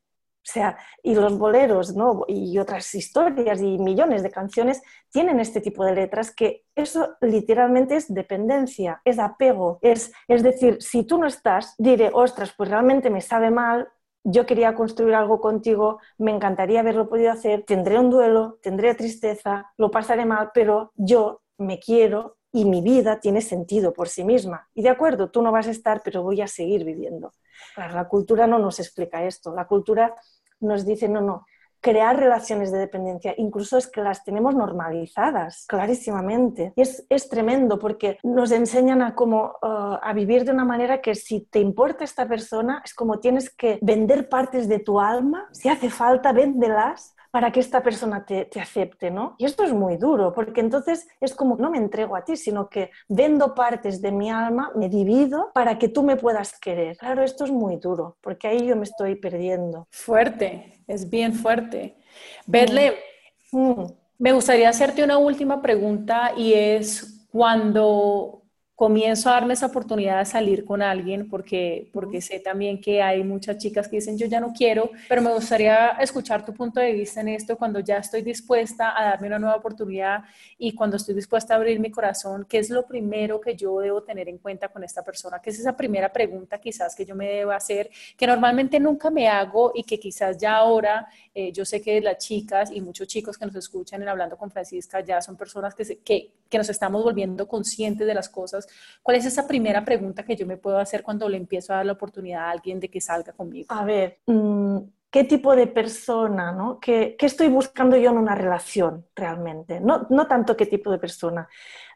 O 0.48 0.50
sea, 0.50 0.78
y 1.04 1.14
los 1.14 1.38
boleros 1.38 1.94
¿no? 1.94 2.24
y 2.26 2.58
otras 2.58 2.96
historias 2.96 3.62
y 3.62 3.78
millones 3.78 4.24
de 4.24 4.32
canciones 4.32 4.82
tienen 5.12 5.42
este 5.42 5.60
tipo 5.60 5.84
de 5.84 5.94
letras 5.94 6.34
que 6.34 6.64
eso 6.74 7.18
literalmente 7.20 7.98
es 7.98 8.14
dependencia, 8.14 9.02
es 9.04 9.20
apego. 9.20 9.78
Es, 9.82 10.14
es 10.30 10.44
decir, 10.44 10.78
si 10.80 11.04
tú 11.04 11.18
no 11.18 11.28
estás, 11.28 11.76
diré, 11.78 12.12
ostras, 12.14 12.54
pues 12.56 12.70
realmente 12.70 13.10
me 13.10 13.20
sabe 13.20 13.52
mal, 13.52 13.90
yo 14.24 14.46
quería 14.46 14.74
construir 14.74 15.16
algo 15.16 15.42
contigo, 15.42 16.00
me 16.18 16.32
encantaría 16.32 16.80
haberlo 16.80 17.10
podido 17.10 17.32
hacer, 17.34 17.64
tendré 17.64 18.00
un 18.00 18.10
duelo, 18.10 18.58
tendré 18.62 18.96
tristeza, 18.96 19.74
lo 19.78 19.92
pasaré 19.92 20.26
mal, 20.26 20.52
pero 20.54 20.94
yo 20.96 21.42
me 21.58 21.78
quiero 21.78 22.38
y 22.52 22.66
mi 22.66 22.82
vida 22.82 23.20
tiene 23.20 23.42
sentido 23.42 23.94
por 23.94 24.08
sí 24.10 24.24
misma. 24.24 24.68
Y 24.74 24.82
de 24.82 24.90
acuerdo, 24.90 25.30
tú 25.30 25.42
no 25.42 25.52
vas 25.52 25.68
a 25.68 25.72
estar, 25.72 26.02
pero 26.04 26.24
voy 26.24 26.42
a 26.42 26.48
seguir 26.48 26.84
viviendo. 26.84 27.34
la 27.76 28.08
cultura 28.08 28.48
no 28.48 28.60
nos 28.60 28.80
explica 28.80 29.24
esto. 29.26 29.54
La 29.54 29.68
cultura 29.68 30.16
nos 30.60 30.86
dice, 30.86 31.08
no, 31.08 31.22
no, 31.22 31.46
crear 31.80 32.18
relaciones 32.18 32.72
de 32.72 32.80
dependencia, 32.80 33.34
incluso 33.38 33.78
es 33.78 33.88
que 33.88 34.02
las 34.02 34.24
tenemos 34.24 34.56
normalizadas 34.56 35.66
clarísimamente. 35.68 36.74
Y 36.76 36.82
es, 36.82 37.06
es 37.10 37.30
tremendo 37.30 37.80
porque 37.80 38.18
nos 38.24 38.52
enseñan 38.52 39.02
a, 39.02 39.16
como, 39.16 39.56
uh, 39.62 39.98
a 40.02 40.14
vivir 40.14 40.44
de 40.44 40.52
una 40.52 40.66
manera 40.66 41.02
que 41.02 41.16
si 41.16 41.42
te 41.42 41.60
importa 41.60 42.04
esta 42.04 42.28
persona, 42.28 42.82
es 42.84 42.94
como 42.94 43.20
tienes 43.20 43.50
que 43.50 43.80
vender 43.82 44.30
partes 44.30 44.68
de 44.68 44.80
tu 44.80 45.00
alma, 45.00 45.48
si 45.52 45.70
hace 45.70 45.90
falta, 45.90 46.32
véndelas 46.32 47.16
para 47.32 47.52
que 47.52 47.60
esta 47.60 47.84
persona 47.84 48.26
te, 48.26 48.50
acepte, 48.60 49.12
¿no? 49.12 49.36
Y 49.38 49.46
esto 49.46 49.64
es 49.64 49.74
muy 49.74 49.98
duro, 49.98 50.34
porque 50.34 50.62
entonces 50.62 51.08
es 51.20 51.36
como 51.36 51.56
no 51.58 51.70
me 51.70 51.78
entrego 51.78 52.16
a 52.16 52.24
ti, 52.24 52.36
sino 52.38 52.70
que 52.70 52.92
vendo 53.08 53.54
partes 53.54 54.02
de 54.02 54.12
mi 54.12 54.30
alma, 54.30 54.72
me 54.76 54.90
divido 54.90 55.52
para 55.54 55.78
que 55.78 55.90
tú 55.90 56.04
me 56.04 56.16
puedas 56.16 56.60
querer. 56.60 56.98
Claro, 56.98 57.24
esto 57.24 57.46
es 57.46 57.52
muy 57.52 57.78
duro, 57.78 58.18
porque 58.22 58.48
ahí 58.48 58.66
yo 58.66 58.76
me 58.76 58.84
estoy 58.84 59.16
perdiendo. 59.16 59.88
Fuerte, 59.92 60.82
es 60.88 61.10
bien 61.10 61.34
fuerte. 61.34 61.98
Bedle, 62.46 62.96
mm. 63.52 63.84
me 64.20 64.34
gustaría 64.34 64.70
hacerte 64.70 65.04
una 65.04 65.18
última 65.18 65.62
pregunta 65.62 66.34
y 66.36 66.54
es 66.54 67.28
cuando 67.32 68.37
comienzo 68.78 69.30
a 69.30 69.34
darme 69.34 69.56
esa 69.56 69.66
oportunidad 69.66 70.20
de 70.20 70.26
salir 70.26 70.64
con 70.64 70.84
alguien 70.84 71.28
porque, 71.28 71.90
porque 71.92 72.22
sé 72.22 72.40
también 72.40 72.80
que 72.80 73.02
hay 73.02 73.24
muchas 73.24 73.58
chicas 73.58 73.88
que 73.88 73.96
dicen 73.96 74.20
yo 74.20 74.28
ya 74.28 74.40
no 74.40 74.54
quiero, 74.54 74.92
pero 75.10 75.24
me 75.24 75.34
gustaría 75.34 75.98
escuchar 76.00 76.46
tu 76.46 76.54
punto 76.54 76.80
de 76.80 76.94
vista 76.94 77.22
en 77.22 77.30
esto 77.30 77.58
cuando 77.58 77.80
ya 77.80 77.98
estoy 77.98 78.22
dispuesta 78.22 78.94
a 78.96 79.06
darme 79.06 79.30
una 79.30 79.40
nueva 79.40 79.56
oportunidad 79.56 80.26
y 80.60 80.76
cuando 80.76 80.98
estoy 80.98 81.16
dispuesta 81.16 81.56
a 81.56 81.58
abrir 81.58 81.80
mi 81.80 81.90
corazón, 81.90 82.46
¿qué 82.48 82.60
es 82.60 82.70
lo 82.70 82.86
primero 82.86 83.42
que 83.42 83.56
yo 83.56 83.80
debo 83.80 84.04
tener 84.04 84.30
en 84.30 84.38
cuenta 84.38 84.68
con 84.68 84.84
esta 84.84 85.04
persona? 85.04 85.40
¿Qué 85.40 85.50
es 85.50 85.60
esa 85.60 85.76
primera 85.76 86.14
pregunta 86.14 86.60
quizás 86.60 86.96
que 86.96 87.04
yo 87.04 87.16
me 87.16 87.30
debo 87.30 87.54
hacer, 87.54 87.90
que 88.16 88.28
normalmente 88.28 88.80
nunca 88.80 89.10
me 89.10 89.28
hago 89.28 89.72
y 89.74 89.82
que 89.82 90.00
quizás 90.00 90.38
ya 90.38 90.56
ahora 90.56 91.08
eh, 91.34 91.52
yo 91.52 91.66
sé 91.66 91.82
que 91.82 92.02
las 92.02 92.18
chicas 92.18 92.72
y 92.72 92.82
muchos 92.82 93.08
chicos 93.08 93.38
que 93.38 93.46
nos 93.48 93.56
escuchan 93.56 94.02
en 94.02 94.10
Hablando 94.10 94.38
con 94.38 94.50
Francisca 94.50 95.02
ya 95.02 95.22
son 95.22 95.36
personas 95.36 95.74
que, 95.74 95.98
que, 96.04 96.32
que 96.50 96.58
nos 96.58 96.70
estamos 96.70 97.04
volviendo 97.04 97.48
conscientes 97.48 98.08
de 98.08 98.14
las 98.14 98.30
cosas 98.30 98.68
¿Cuál 99.02 99.18
es 99.18 99.26
esa 99.26 99.48
primera 99.48 99.84
pregunta 99.84 100.24
que 100.24 100.36
yo 100.36 100.46
me 100.46 100.58
puedo 100.58 100.78
hacer 100.78 101.04
cuando 101.04 101.28
le 101.30 101.38
empiezo 101.38 101.74
a 101.74 101.78
dar 101.78 101.86
la 101.86 101.94
oportunidad 101.94 102.46
a 102.46 102.52
alguien 102.52 102.80
de 102.80 102.90
que 102.90 103.02
salga 103.02 103.34
conmigo? 103.34 103.68
A 103.70 103.84
ver, 103.84 104.20
mm, 104.26 104.78
¿qué 105.10 105.24
tipo 105.24 105.56
de 105.56 105.68
persona, 105.68 106.52
¿no? 106.52 106.80
¿Qué, 106.80 107.16
estoy 107.20 107.48
buscando 107.48 107.98
yo 107.98 108.12
en 108.12 108.18
una 108.18 108.36
relación 108.36 109.06
realmente? 109.16 109.80
No, 109.80 110.08
no 110.10 110.28
tanto 110.28 110.56
qué 110.56 110.66
tipo 110.66 110.92
de 110.92 111.00
persona, 111.00 111.48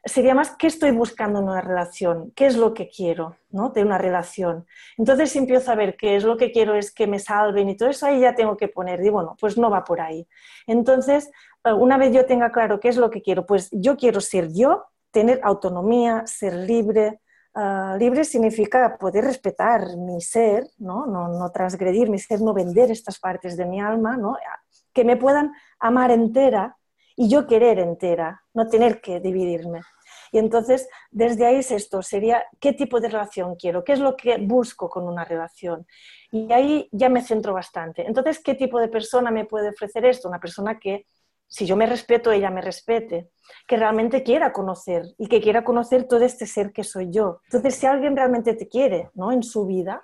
sería 0.03 0.33
más 0.33 0.55
qué 0.57 0.67
estoy 0.67 0.91
buscando 0.91 1.39
en 1.39 1.45
una 1.45 1.61
relación, 1.61 2.31
qué 2.35 2.47
es 2.47 2.57
lo 2.57 2.73
que 2.73 2.89
quiero 2.89 3.35
¿no? 3.49 3.69
de 3.69 3.83
una 3.83 3.97
relación. 3.97 4.65
Entonces, 4.97 5.31
si 5.31 5.39
empiezo 5.39 5.71
a 5.71 5.75
ver 5.75 5.95
qué 5.95 6.15
es 6.15 6.23
lo 6.23 6.37
que 6.37 6.51
quiero 6.51 6.75
es 6.75 6.91
que 6.91 7.07
me 7.07 7.19
salven 7.19 7.69
y 7.69 7.77
todo 7.77 7.89
eso, 7.89 8.07
ahí 8.07 8.21
ya 8.21 8.33
tengo 8.33 8.57
que 8.57 8.67
poner, 8.67 8.99
digo, 9.01 9.15
bueno, 9.15 9.35
pues 9.39 9.57
no 9.57 9.69
va 9.69 9.83
por 9.83 10.01
ahí. 10.01 10.27
Entonces, 10.65 11.29
una 11.65 11.97
vez 11.97 12.13
yo 12.13 12.25
tenga 12.25 12.51
claro 12.51 12.79
qué 12.79 12.89
es 12.89 12.97
lo 12.97 13.09
que 13.09 13.21
quiero, 13.21 13.45
pues 13.45 13.69
yo 13.71 13.97
quiero 13.97 14.21
ser 14.21 14.51
yo 14.53 14.85
tener 15.11 15.39
autonomía, 15.43 16.23
ser 16.25 16.53
libre. 16.53 17.21
Ah, 17.53 17.95
libre 17.99 18.23
significa 18.23 18.97
poder 18.97 19.25
respetar 19.25 19.97
mi 19.97 20.21
ser, 20.21 20.65
¿no? 20.77 21.05
No, 21.05 21.51
transgredir 21.51 22.09
mi 22.09 22.17
ser, 22.17 22.41
no 22.41 22.53
vender 22.53 22.91
estas 22.91 23.19
partes 23.19 23.57
de 23.57 23.65
mi 23.65 23.81
alma, 23.81 24.17
¿no? 24.17 24.37
que 24.93 25.05
me 25.05 25.17
puedan 25.17 25.53
amar 25.79 26.11
entera 26.11 26.77
y 27.15 27.29
yo 27.29 27.47
querer 27.47 27.79
entera, 27.79 28.43
no 28.53 28.67
tener 28.67 29.01
que 29.01 29.19
dividirme. 29.19 29.81
Y 30.31 30.37
entonces, 30.37 30.87
desde 31.09 31.45
ahí 31.45 31.57
es 31.57 31.71
esto, 31.71 32.01
sería 32.01 32.43
qué 32.59 32.73
tipo 32.73 32.99
de 32.99 33.09
relación 33.09 33.55
quiero, 33.55 33.83
qué 33.83 33.93
es 33.93 33.99
lo 33.99 34.15
que 34.15 34.37
busco 34.37 34.89
con 34.89 35.07
una 35.07 35.25
relación. 35.25 35.85
Y 36.31 36.51
ahí 36.53 36.87
ya 36.91 37.09
me 37.09 37.21
centro 37.21 37.53
bastante. 37.53 38.07
Entonces, 38.07 38.39
¿qué 38.39 38.55
tipo 38.55 38.79
de 38.79 38.87
persona 38.87 39.29
me 39.29 39.45
puede 39.45 39.69
ofrecer 39.69 40.05
esto? 40.05 40.29
Una 40.29 40.39
persona 40.39 40.79
que, 40.79 41.05
si 41.51 41.65
yo 41.65 41.75
me 41.75 41.85
respeto, 41.85 42.31
ella 42.31 42.49
me 42.49 42.61
respete, 42.61 43.29
que 43.67 43.75
realmente 43.75 44.23
quiera 44.23 44.53
conocer 44.53 45.03
y 45.17 45.27
que 45.27 45.41
quiera 45.41 45.65
conocer 45.65 46.05
todo 46.05 46.23
este 46.23 46.47
ser 46.47 46.71
que 46.71 46.85
soy 46.85 47.11
yo. 47.11 47.41
Entonces, 47.43 47.75
si 47.75 47.85
alguien 47.85 48.15
realmente 48.15 48.53
te 48.53 48.69
quiere 48.69 49.09
¿no? 49.15 49.33
en 49.33 49.43
su 49.43 49.65
vida, 49.65 50.01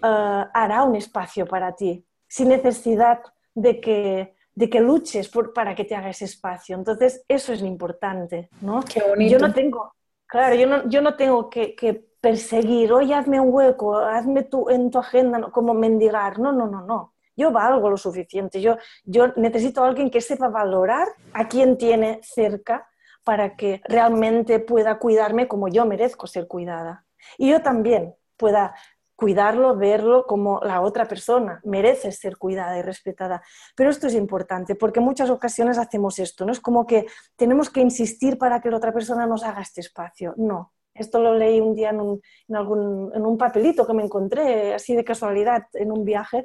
eh, 0.00 0.44
hará 0.54 0.84
un 0.84 0.94
espacio 0.94 1.46
para 1.46 1.74
ti, 1.74 2.06
sin 2.28 2.48
necesidad 2.48 3.20
de 3.54 3.80
que 3.80 4.34
de 4.56 4.70
que 4.70 4.80
luches 4.80 5.28
por, 5.28 5.52
para 5.52 5.74
que 5.74 5.84
te 5.84 5.96
haga 5.96 6.10
ese 6.10 6.26
espacio. 6.26 6.76
Entonces, 6.76 7.24
eso 7.26 7.52
es 7.52 7.60
lo 7.60 7.66
importante, 7.66 8.50
¿no? 8.60 8.82
Qué 8.82 9.02
bonito. 9.02 9.32
Yo 9.32 9.38
no 9.40 9.52
tengo, 9.52 9.92
claro, 10.26 10.54
yo 10.54 10.68
no, 10.68 10.88
yo 10.88 11.02
no 11.02 11.16
tengo 11.16 11.50
que, 11.50 11.74
que 11.74 12.06
perseguir, 12.20 12.92
oye, 12.92 13.14
hazme 13.14 13.40
un 13.40 13.52
hueco, 13.52 13.96
hazme 13.96 14.44
tu, 14.44 14.70
en 14.70 14.92
tu 14.92 15.00
agenda, 15.00 15.50
como 15.50 15.74
mendigar. 15.74 16.38
No, 16.38 16.52
no, 16.52 16.68
no, 16.68 16.82
no. 16.82 17.13
Yo 17.36 17.50
valgo 17.50 17.90
lo 17.90 17.96
suficiente. 17.96 18.60
Yo, 18.60 18.76
yo 19.04 19.28
necesito 19.36 19.82
a 19.82 19.88
alguien 19.88 20.10
que 20.10 20.20
sepa 20.20 20.48
valorar 20.48 21.08
a 21.32 21.48
quien 21.48 21.76
tiene 21.76 22.20
cerca 22.22 22.88
para 23.24 23.56
que 23.56 23.80
realmente 23.84 24.60
pueda 24.60 24.98
cuidarme 24.98 25.48
como 25.48 25.68
yo 25.68 25.86
merezco 25.86 26.26
ser 26.26 26.46
cuidada. 26.46 27.06
Y 27.38 27.50
yo 27.50 27.62
también 27.62 28.14
pueda 28.36 28.74
cuidarlo, 29.16 29.76
verlo 29.76 30.26
como 30.26 30.60
la 30.62 30.82
otra 30.82 31.06
persona, 31.06 31.60
merece 31.64 32.12
ser 32.12 32.36
cuidada 32.36 32.78
y 32.78 32.82
respetada. 32.82 33.42
Pero 33.74 33.90
esto 33.90 34.06
es 34.06 34.14
importante 34.14 34.74
porque 34.74 35.00
muchas 35.00 35.30
ocasiones 35.30 35.78
hacemos 35.78 36.18
esto, 36.18 36.44
¿no? 36.44 36.52
Es 36.52 36.60
como 36.60 36.86
que 36.86 37.06
tenemos 37.36 37.70
que 37.70 37.80
insistir 37.80 38.38
para 38.38 38.60
que 38.60 38.70
la 38.70 38.76
otra 38.76 38.92
persona 38.92 39.26
nos 39.26 39.42
haga 39.44 39.62
este 39.62 39.80
espacio. 39.80 40.34
No, 40.36 40.73
esto 40.94 41.20
lo 41.20 41.34
leí 41.34 41.60
un 41.60 41.74
día 41.74 41.90
en 41.90 42.00
un, 42.00 42.20
en 42.48 42.56
algún, 42.56 43.12
en 43.14 43.26
un 43.26 43.36
papelito 43.36 43.86
que 43.86 43.94
me 43.94 44.04
encontré 44.04 44.74
así 44.74 44.94
de 44.94 45.04
casualidad 45.04 45.64
en 45.72 45.90
un 45.90 46.04
viaje 46.04 46.44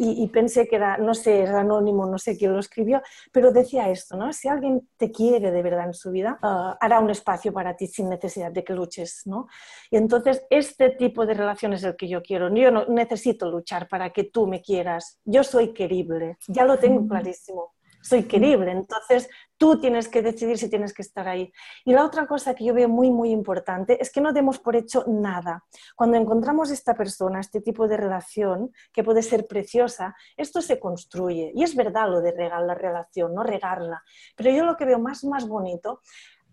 y, 0.00 0.28
pensé 0.28 0.68
que 0.68 0.76
era, 0.76 0.96
no 0.96 1.12
sé, 1.12 1.42
es 1.42 1.50
anónimo, 1.50 2.06
no 2.06 2.18
sé 2.18 2.36
quién 2.36 2.52
lo 2.52 2.60
escribió, 2.60 3.02
pero 3.32 3.50
decía 3.50 3.90
esto, 3.90 4.16
¿no? 4.16 4.32
Si 4.32 4.46
alguien 4.46 4.88
te 4.96 5.10
quiere 5.10 5.50
de 5.50 5.60
verdad 5.60 5.86
en 5.86 5.94
su 5.94 6.12
vida, 6.12 6.38
ah, 6.40 6.78
hará 6.80 7.00
un 7.00 7.10
espacio 7.10 7.52
para 7.52 7.74
ti 7.74 7.88
sin 7.88 8.08
necesidad 8.08 8.52
de 8.52 8.62
que 8.62 8.74
luches, 8.74 9.22
¿no? 9.26 9.48
Y 9.90 9.96
entonces 9.96 10.46
este 10.50 10.90
tipo 10.90 11.26
de 11.26 11.34
relación 11.34 11.72
es 11.72 11.82
el 11.82 11.96
que 11.96 12.06
yo 12.08 12.22
quiero. 12.22 12.54
Yo 12.54 12.70
no 12.70 12.86
necesito 12.86 13.50
luchar 13.50 13.88
para 13.88 14.10
que 14.10 14.24
tú 14.24 14.46
me 14.46 14.62
quieras. 14.62 15.18
Yo 15.24 15.42
soy 15.42 15.72
querible, 15.72 16.38
ya 16.46 16.64
lo 16.64 16.78
tengo 16.78 17.06
clarísimo 17.08 17.72
soy 18.02 18.24
querible. 18.24 18.70
Entonces, 18.70 19.28
tú 19.56 19.80
tienes 19.80 20.08
que 20.08 20.22
decidir 20.22 20.58
si 20.58 20.70
tienes 20.70 20.92
que 20.94 21.02
estar 21.02 21.28
ahí. 21.28 21.52
Y 21.84 21.92
la 21.92 22.04
otra 22.04 22.26
cosa 22.26 22.54
que 22.54 22.64
yo 22.64 22.74
veo 22.74 22.88
muy, 22.88 23.10
muy 23.10 23.30
importante 23.30 24.00
es 24.00 24.10
que 24.10 24.20
no 24.20 24.32
demos 24.32 24.58
por 24.58 24.76
hecho 24.76 25.04
nada. 25.06 25.64
Cuando 25.96 26.16
encontramos 26.16 26.70
esta 26.70 26.94
persona, 26.94 27.40
este 27.40 27.60
tipo 27.60 27.88
de 27.88 27.96
relación, 27.96 28.70
que 28.92 29.04
puede 29.04 29.22
ser 29.22 29.46
preciosa, 29.46 30.14
esto 30.36 30.62
se 30.62 30.78
construye. 30.78 31.52
Y 31.54 31.64
es 31.64 31.74
verdad 31.74 32.08
lo 32.08 32.20
de 32.20 32.32
regar 32.32 32.62
la 32.62 32.74
relación, 32.74 33.34
no 33.34 33.42
regarla. 33.42 34.02
Pero 34.36 34.50
yo 34.50 34.64
lo 34.64 34.76
que 34.76 34.84
veo 34.84 34.98
más, 34.98 35.24
más 35.24 35.46
bonito, 35.46 36.00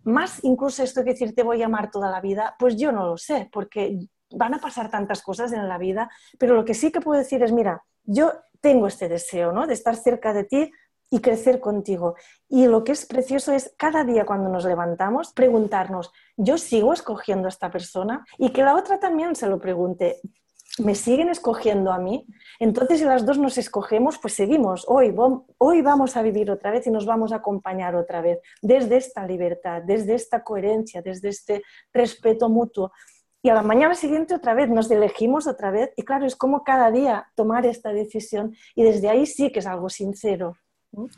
más 0.04 0.44
incluso 0.44 0.84
esto 0.84 1.04
de 1.04 1.12
decir 1.12 1.34
te 1.34 1.44
voy 1.44 1.62
a 1.62 1.66
amar 1.66 1.92
toda 1.92 2.12
la 2.12 2.22
vida, 2.22 2.56
pues 2.60 2.76
yo 2.76 2.92
no 2.92 3.06
lo 3.08 3.18
sé, 3.18 3.50
porque 3.52 4.08
van 4.32 4.54
a 4.54 4.60
pasar 4.60 4.90
tantas 4.90 5.22
cosas 5.22 5.52
en 5.54 5.68
la 5.68 5.78
vida, 5.78 6.10
pero 6.38 6.56
lo 6.56 6.66
que 6.66 6.74
sí 6.74 6.92
que 6.92 7.02
puedo 7.02 7.18
decir 7.18 7.42
es, 7.44 7.52
mira, 7.52 7.84
yo 8.04 8.34
tengo 8.62 8.88
este 8.88 9.10
deseo, 9.10 9.52
¿no? 9.52 9.68
De 9.68 9.74
estar 9.74 9.96
cerca 9.96 10.34
de 10.34 10.44
ti 10.44 10.72
y 11.10 11.20
crecer 11.20 11.60
contigo. 11.60 12.16
Y 12.50 12.68
lo 12.68 12.84
que 12.84 12.92
es 12.92 13.06
precioso 13.06 13.52
es 13.52 13.74
cada 13.78 14.04
día 14.04 14.26
cuando 14.26 14.50
nos 14.50 14.66
levantamos 14.66 15.32
preguntarnos, 15.34 16.12
¿yo 16.38 16.58
sigo 16.58 16.94
escogiendo 16.94 17.48
a 17.48 17.50
esta 17.50 17.72
persona? 17.72 18.26
Y 18.38 18.50
que 18.50 18.64
la 18.64 18.76
otra 18.76 19.00
también 19.00 19.36
se 19.36 19.48
lo 19.48 19.60
pregunte, 19.60 20.20
¿me 20.80 20.96
siguen 20.96 21.30
escogiendo 21.30 21.92
a 21.92 22.00
mí? 22.00 22.26
Entonces, 22.60 23.00
si 23.00 23.06
las 23.06 23.26
dos 23.26 23.38
nos 23.38 23.58
escogemos, 23.58 24.18
pues 24.18 24.34
seguimos. 24.34 24.86
Hoy, 24.88 25.16
hoy 25.58 25.82
vamos 25.82 26.18
a 26.18 26.22
vivir 26.22 26.52
otra 26.52 26.72
vez 26.72 26.86
y 26.88 26.92
nos 26.92 27.06
vamos 27.06 27.32
a 27.32 27.38
acompañar 27.38 27.96
otra 27.96 28.22
vez 28.22 28.40
desde 28.62 28.98
esta 28.98 29.26
libertad, 29.26 29.82
desde 29.84 30.16
esta 30.16 30.44
coherencia, 30.44 31.02
desde 31.02 31.30
este 31.30 31.64
respeto 31.94 32.50
mutuo. 32.50 32.92
Y 33.42 33.50
a 33.50 33.54
la 33.54 33.62
mañana 33.62 33.94
siguiente 33.94 34.34
otra 34.34 34.56
vez 34.56 34.70
nos 34.70 34.90
elegimos 34.90 35.46
otra 35.46 35.70
vez. 35.70 35.92
Y 35.96 36.02
claro, 36.02 36.26
es 36.26 36.36
como 36.36 36.64
cada 36.64 36.90
día 36.92 37.28
tomar 37.36 37.66
esta 37.66 37.94
decisión 37.94 38.56
y 38.74 38.84
desde 38.84 39.08
ahí 39.08 39.28
sí 39.28 39.52
que 39.52 39.60
es 39.60 39.68
algo 39.68 39.88
sincero. 39.88 40.58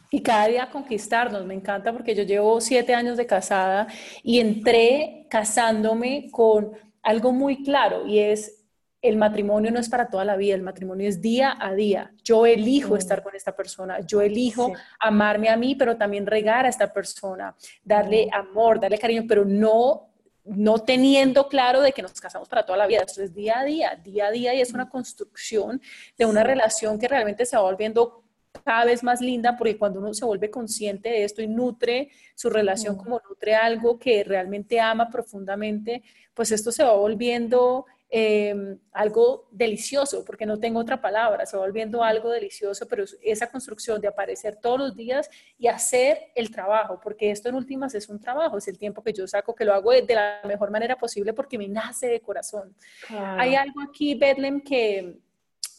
Y 0.10 0.22
cada 0.22 0.48
día 0.48 0.70
conquistarnos, 0.70 1.46
me 1.46 1.54
encanta 1.54 1.94
porque 1.94 2.16
yo 2.16 2.24
llevo 2.24 2.60
siete 2.62 2.94
años 2.94 3.18
de 3.18 3.26
casada 3.26 3.88
y 4.24 4.40
entré 4.40 5.28
casándome 5.30 6.30
con 6.32 6.72
algo 7.04 7.32
muy 7.32 7.64
claro 7.64 8.06
y 8.06 8.20
es 8.20 8.58
el 9.02 9.16
matrimonio 9.16 9.72
no 9.72 9.80
es 9.80 9.90
para 9.90 10.10
toda 10.10 10.26
la 10.26 10.36
vida, 10.36 10.56
el 10.56 10.64
matrimonio 10.64 11.08
es 11.08 11.22
día 11.22 11.56
a 11.60 11.74
día. 11.74 12.12
Yo 12.24 12.46
elijo 12.46 12.96
mm. 12.96 12.98
estar 12.98 13.24
con 13.24 13.36
esta 13.36 13.56
persona, 13.56 14.00
yo 14.02 14.22
elijo 14.22 14.74
amarme 15.00 15.50
a 15.50 15.58
mí, 15.58 15.76
pero 15.76 15.98
también 15.98 16.26
regar 16.26 16.66
a 16.66 16.70
esta 16.70 16.92
persona, 16.92 17.56
darle 17.84 18.28
mm. 18.28 18.34
amor, 18.34 18.80
darle 18.80 18.98
cariño, 18.98 19.26
pero 19.28 19.46
no 19.46 20.04
no 20.50 20.80
teniendo 20.80 21.50
claro 21.50 21.82
de 21.82 21.92
que 21.92 22.02
nos 22.02 22.22
casamos 22.22 22.48
para 22.48 22.66
toda 22.66 22.78
la 22.78 22.88
vida. 22.88 23.04
Esto 23.06 23.22
es 23.22 23.34
día 23.34 23.60
a 23.60 23.66
día, 23.66 24.00
día 24.02 24.28
a 24.28 24.32
día 24.32 24.54
y 24.54 24.62
es 24.62 24.74
una 24.74 24.86
mm. 24.86 24.90
construcción 24.90 25.82
de 26.18 26.26
una 26.26 26.44
relación 26.44 26.98
que 26.98 27.08
realmente 27.08 27.46
se 27.46 27.58
va 27.58 27.64
volviendo 27.64 28.24
cada 28.64 28.86
vez 28.86 29.04
más 29.04 29.22
linda 29.22 29.56
porque 29.58 29.78
cuando 29.78 30.00
uno 30.00 30.14
se 30.14 30.26
vuelve 30.26 30.50
consciente 30.50 31.10
de 31.10 31.24
esto 31.24 31.42
y 31.42 31.48
nutre 31.48 32.10
su 32.36 32.50
relación 32.50 32.96
como 32.96 33.22
nutre 33.28 33.56
algo 33.56 33.98
que 33.98 34.24
realmente 34.24 34.80
ama 34.80 35.10
profundamente, 35.10 36.04
pues 36.34 36.52
esto 36.52 36.72
se 36.72 36.84
va 36.84 36.94
volviendo 36.94 37.86
em, 38.10 38.78
algo 38.92 39.48
delicioso, 39.52 40.24
porque 40.24 40.46
no 40.46 40.60
tengo 40.60 40.80
otra 40.80 41.02
palabra, 41.02 41.46
se 41.46 41.58
va 41.58 41.64
volviendo 41.64 42.04
algo 42.04 42.30
delicioso, 42.30 42.88
pero 42.88 43.04
esa 43.22 43.50
construcción 43.50 44.00
de 44.00 44.08
aparecer 44.08 44.58
todos 44.58 44.80
los 44.80 44.96
días 44.96 45.30
y 45.58 45.68
hacer 45.68 46.32
el 46.36 46.52
trabajo, 46.52 47.00
porque 47.04 47.32
esto 47.32 47.50
en 47.50 47.56
últimas 47.56 47.96
es 47.96 48.08
un 48.08 48.20
trabajo, 48.20 48.58
es 48.58 48.68
el 48.68 48.78
tiempo 48.78 49.04
que 49.04 49.14
yo 49.14 49.28
saco, 49.28 49.56
que 49.56 49.66
lo 49.66 49.74
hago 49.74 49.92
de 49.92 50.16
la 50.16 50.42
mejor 50.46 50.72
manera 50.72 50.96
posible 50.96 51.34
porque 51.34 51.58
me 51.58 51.68
nace 51.68 52.08
de 52.08 52.22
corazón. 52.22 52.76
Hay 53.10 53.56
algo 53.56 53.82
aquí, 53.82 54.16
Bedlem, 54.16 54.62
que 54.62 55.18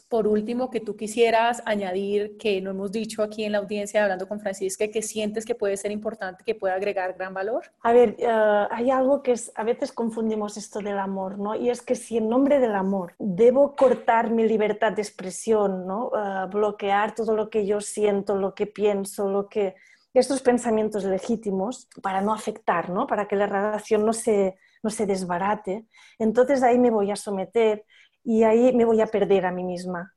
por 0.08 0.26
último, 0.26 0.70
que 0.70 0.80
tú 0.80 0.96
quisieras 0.96 1.62
añadir, 1.66 2.36
que 2.38 2.60
no 2.60 2.70
hemos 2.70 2.90
dicho 2.92 3.22
aquí 3.22 3.44
en 3.44 3.52
la 3.52 3.58
audiencia 3.58 4.02
hablando 4.02 4.26
con 4.26 4.40
Francisca, 4.40 4.88
que 4.88 5.02
sientes 5.02 5.44
que 5.44 5.54
puede 5.54 5.76
ser 5.76 5.90
importante, 5.90 6.44
que 6.44 6.54
puede 6.54 6.74
agregar 6.74 7.14
gran 7.14 7.34
valor? 7.34 7.64
A 7.82 7.92
ver, 7.92 8.16
eh, 8.18 8.26
hay 8.26 8.90
algo 8.90 9.22
que 9.22 9.32
es, 9.32 9.52
a 9.54 9.64
veces 9.64 9.92
confundimos 9.92 10.56
esto 10.56 10.80
del 10.80 10.98
amor, 10.98 11.38
¿no? 11.38 11.54
Y 11.54 11.68
es 11.70 11.82
que 11.82 11.94
si 11.94 12.16
en 12.16 12.28
nombre 12.28 12.58
del 12.58 12.74
amor 12.74 13.14
debo 13.18 13.76
cortar 13.76 14.30
mi 14.30 14.48
libertad 14.48 14.92
de 14.92 15.02
expresión, 15.02 15.86
¿no? 15.86 16.10
Eh, 16.14 16.46
bloquear 16.50 17.14
todo 17.14 17.36
lo 17.36 17.50
que 17.50 17.66
yo 17.66 17.80
siento, 17.80 18.36
lo 18.36 18.54
que 18.54 18.66
pienso, 18.66 19.28
lo 19.28 19.48
que 19.48 19.74
estos 20.14 20.40
pensamientos 20.40 21.04
legítimos 21.04 21.88
para 22.02 22.20
no 22.20 22.32
afectar, 22.32 22.90
¿no? 22.90 23.06
Para 23.06 23.28
que 23.28 23.36
la 23.36 23.46
relación 23.46 24.04
no 24.04 24.12
se, 24.12 24.56
no 24.82 24.90
se 24.90 25.06
desbarate. 25.06 25.86
Entonces 26.18 26.62
ahí 26.62 26.78
me 26.78 26.90
voy 26.90 27.10
a 27.10 27.16
someter 27.16 27.84
y 28.28 28.42
ahí 28.42 28.74
me 28.74 28.84
voy 28.84 29.00
a 29.00 29.06
perder 29.06 29.46
a 29.46 29.52
mí 29.52 29.64
misma. 29.64 30.14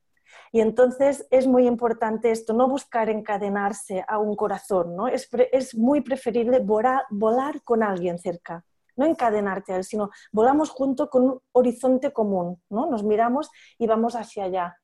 Y 0.52 0.60
entonces 0.60 1.26
es 1.30 1.46
muy 1.46 1.66
importante 1.66 2.30
esto, 2.30 2.52
no 2.52 2.68
buscar 2.68 3.08
encadenarse 3.08 4.04
a 4.06 4.18
un 4.18 4.36
corazón, 4.36 4.94
¿no? 4.94 5.08
Es, 5.08 5.30
es 5.50 5.74
muy 5.74 6.02
preferible 6.02 6.58
volar, 6.58 7.04
volar, 7.08 7.62
con 7.62 7.82
alguien 7.82 8.18
cerca, 8.18 8.66
no 8.96 9.06
encadenarte 9.06 9.72
a 9.72 9.76
él, 9.76 9.84
sino 9.84 10.10
volamos 10.30 10.68
junto 10.68 11.08
con 11.08 11.22
un 11.22 11.40
horizonte 11.52 12.12
común, 12.12 12.62
¿no? 12.68 12.84
Nos 12.84 13.02
miramos 13.02 13.50
y 13.78 13.86
vamos 13.86 14.14
hacia 14.14 14.44
allá. 14.44 14.76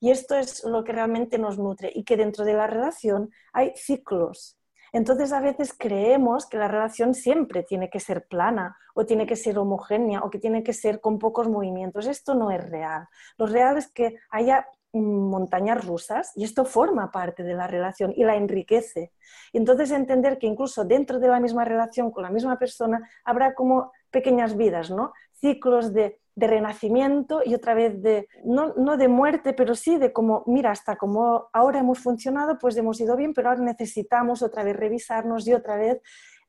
Y 0.00 0.10
esto 0.10 0.34
es 0.34 0.64
lo 0.64 0.82
que 0.82 0.92
realmente 0.92 1.36
nos 1.36 1.58
nutre 1.58 1.92
y 1.94 2.02
que 2.04 2.16
dentro 2.16 2.46
de 2.46 2.54
la 2.54 2.66
relación 2.66 3.28
hay 3.52 3.74
ciclos, 3.76 4.56
entonces 4.92 5.32
a 5.32 5.40
veces 5.40 5.74
creemos 5.76 6.46
que 6.46 6.58
la 6.58 6.68
relación 6.68 7.14
siempre 7.14 7.62
tiene 7.62 7.90
que 7.90 8.00
ser 8.00 8.26
plana 8.26 8.76
o 8.94 9.06
tiene 9.06 9.26
que 9.26 9.36
ser 9.36 9.58
homogénea 9.58 10.20
o 10.20 10.30
que 10.30 10.38
tiene 10.38 10.62
que 10.62 10.72
ser 10.72 11.00
con 11.00 11.18
pocos 11.18 11.48
movimientos. 11.48 12.06
Esto 12.06 12.34
no 12.34 12.50
es 12.50 12.68
real. 12.68 13.06
Lo 13.38 13.46
real 13.46 13.76
es 13.76 13.90
que 13.92 14.16
haya 14.30 14.66
montañas 14.92 15.84
rusas 15.84 16.32
y 16.34 16.44
esto 16.44 16.64
forma 16.64 17.12
parte 17.12 17.42
de 17.42 17.54
la 17.54 17.66
relación 17.66 18.12
y 18.16 18.24
la 18.24 18.36
enriquece. 18.36 19.12
Y 19.52 19.58
entonces 19.58 19.90
entender 19.92 20.38
que 20.38 20.46
incluso 20.46 20.84
dentro 20.84 21.20
de 21.20 21.28
la 21.28 21.40
misma 21.40 21.64
relación 21.64 22.10
con 22.10 22.24
la 22.24 22.30
misma 22.30 22.58
persona 22.58 23.08
habrá 23.24 23.54
como 23.54 23.92
pequeñas 24.10 24.56
vidas, 24.56 24.90
¿no? 24.90 25.12
Ciclos 25.32 25.92
de 25.92 26.19
de 26.34 26.46
renacimiento 26.46 27.42
y 27.44 27.54
otra 27.54 27.74
vez 27.74 28.00
de, 28.02 28.28
no, 28.44 28.74
no, 28.76 28.96
de 28.96 29.08
muerte, 29.08 29.52
pero 29.52 29.74
sí 29.74 29.98
de 29.98 30.12
como, 30.12 30.42
mira, 30.46 30.70
hasta 30.70 30.96
como 30.96 31.48
ahora 31.52 31.80
hemos 31.80 31.98
funcionado, 31.98 32.58
pues 32.58 32.76
hemos 32.76 33.00
ido 33.00 33.16
bien, 33.16 33.34
pero 33.34 33.50
ahora 33.50 33.62
necesitamos 33.62 34.42
otra 34.42 34.62
vez 34.62 34.76
revisarnos 34.76 35.46
y 35.46 35.54
otra 35.54 35.76
vez 35.76 36.00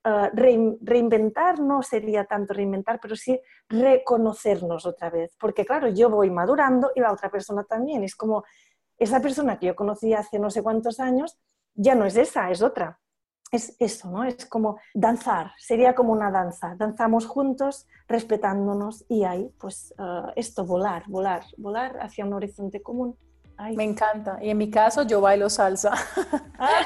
uh, 0.05 0.27
reinventar, 0.33 1.59
no 1.59 1.81
sería 1.81 2.25
tanto 2.25 2.53
reinventar, 2.53 2.99
pero 3.01 3.15
sí 3.15 3.39
reconocernos 3.69 4.85
otra 4.85 5.09
vez. 5.09 5.35
Porque 5.39 5.65
claro, 5.65 5.89
yo 5.89 6.09
voy 6.09 6.29
madurando 6.29 6.91
y 6.95 7.01
la 7.01 7.11
otra 7.11 7.29
persona 7.29 7.63
también. 7.63 8.03
Es 8.03 8.15
como 8.15 8.43
esa 8.97 9.19
persona 9.19 9.57
que 9.57 9.67
yo 9.67 9.75
conocí 9.75 10.13
hace 10.13 10.39
no 10.39 10.49
sé 10.49 10.61
cuántos 10.61 10.99
años, 10.99 11.39
ya 11.73 11.95
no 11.95 12.05
es 12.05 12.15
esa, 12.15 12.51
es 12.51 12.61
otra. 12.61 12.99
Es 13.51 13.75
eso, 13.79 14.09
¿no? 14.09 14.23
Es 14.23 14.45
como 14.45 14.79
danzar, 14.93 15.51
sería 15.57 15.93
como 15.93 16.13
una 16.13 16.31
danza. 16.31 16.75
Danzamos 16.77 17.25
juntos, 17.25 17.85
respetándonos 18.07 19.05
y 19.09 19.25
ahí, 19.25 19.51
pues, 19.59 19.93
eh, 19.99 20.31
esto, 20.37 20.65
volar, 20.65 21.03
volar, 21.07 21.43
volar 21.57 21.97
hacia 22.01 22.25
un 22.25 22.33
horizonte 22.33 22.81
común. 22.81 23.15
Me 23.75 23.83
encanta. 23.83 24.39
Y 24.41 24.49
en 24.49 24.57
mi 24.57 24.71
caso, 24.71 25.03
yo 25.03 25.21
bailo 25.21 25.49
salsa. 25.49 25.93
Ah, 26.63 26.85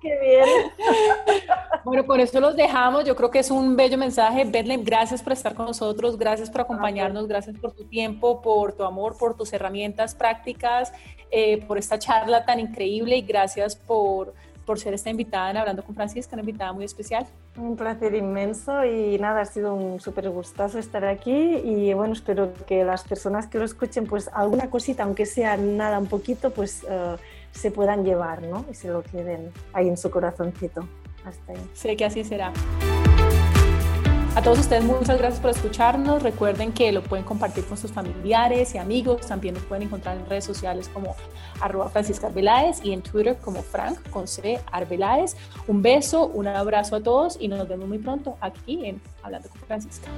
¡Qué 0.00 0.18
bien! 0.18 0.48
Bueno, 1.84 2.06
con 2.06 2.20
eso 2.20 2.40
los 2.40 2.54
dejamos. 2.56 3.04
Yo 3.04 3.16
creo 3.16 3.30
que 3.30 3.40
es 3.40 3.50
un 3.50 3.76
bello 3.76 3.98
mensaje. 3.98 4.44
Bethlehem, 4.44 4.84
gracias 4.84 5.20
por 5.20 5.32
estar 5.32 5.54
con 5.54 5.66
nosotros, 5.66 6.16
gracias 6.16 6.48
por 6.48 6.60
acompañarnos, 6.60 7.26
gracias 7.26 7.56
por 7.58 7.72
tu 7.72 7.84
tiempo, 7.84 8.40
por 8.40 8.72
tu 8.72 8.84
amor, 8.84 9.16
por 9.18 9.36
tus 9.36 9.52
herramientas 9.52 10.14
prácticas, 10.14 10.92
eh, 11.30 11.64
por 11.66 11.78
esta 11.78 11.98
charla 11.98 12.44
tan 12.44 12.60
increíble 12.60 13.16
y 13.16 13.22
gracias 13.22 13.74
por 13.74 14.32
por 14.64 14.78
ser 14.78 14.94
esta 14.94 15.10
invitada 15.10 15.50
en 15.50 15.56
Hablando 15.56 15.84
con 15.84 15.94
Francisca, 15.94 16.34
una 16.34 16.42
invitada 16.42 16.72
muy 16.72 16.84
especial. 16.84 17.26
Un 17.56 17.76
placer 17.76 18.14
inmenso 18.14 18.84
y 18.84 19.18
nada, 19.18 19.40
ha 19.40 19.44
sido 19.44 19.74
un 19.74 20.00
súper 20.00 20.30
gustazo 20.30 20.78
estar 20.78 21.04
aquí 21.04 21.32
y 21.32 21.92
bueno, 21.94 22.12
espero 22.12 22.52
que 22.66 22.84
las 22.84 23.04
personas 23.04 23.46
que 23.46 23.58
lo 23.58 23.64
escuchen, 23.64 24.06
pues 24.06 24.30
alguna 24.32 24.70
cosita, 24.70 25.02
aunque 25.04 25.26
sea 25.26 25.56
nada, 25.56 25.98
un 25.98 26.06
poquito, 26.06 26.50
pues 26.50 26.84
uh, 26.84 27.16
se 27.52 27.70
puedan 27.70 28.04
llevar, 28.04 28.42
¿no? 28.42 28.64
Y 28.70 28.74
se 28.74 28.88
lo 28.88 29.02
queden 29.02 29.52
ahí 29.72 29.88
en 29.88 29.96
su 29.96 30.10
corazoncito. 30.10 30.86
Hasta 31.24 31.52
ahí. 31.52 31.70
Sé 31.74 31.96
que 31.96 32.04
así 32.04 32.24
será. 32.24 32.52
A 34.34 34.40
todos 34.40 34.60
ustedes 34.60 34.82
muchas 34.82 35.18
gracias 35.18 35.40
por 35.40 35.50
escucharnos. 35.50 36.22
Recuerden 36.22 36.72
que 36.72 36.90
lo 36.90 37.02
pueden 37.02 37.22
compartir 37.22 37.66
con 37.66 37.76
sus 37.76 37.92
familiares 37.92 38.74
y 38.74 38.78
amigos. 38.78 39.26
También 39.26 39.54
nos 39.54 39.62
pueden 39.64 39.82
encontrar 39.82 40.16
en 40.16 40.24
redes 40.24 40.46
sociales 40.46 40.88
como 40.88 41.14
arroba 41.60 41.90
Francisca 41.90 42.28
Arbeláez 42.28 42.82
y 42.82 42.94
en 42.94 43.02
Twitter 43.02 43.36
como 43.36 43.60
Frank 43.62 43.98
Arbeláez. 44.72 45.36
Un 45.66 45.82
beso, 45.82 46.28
un 46.28 46.46
abrazo 46.46 46.96
a 46.96 47.02
todos 47.02 47.36
y 47.38 47.48
nos 47.48 47.68
vemos 47.68 47.86
muy 47.86 47.98
pronto 47.98 48.38
aquí 48.40 48.86
en 48.86 49.02
Hablando 49.22 49.50
con 49.50 49.60
Francisca. 49.60 50.08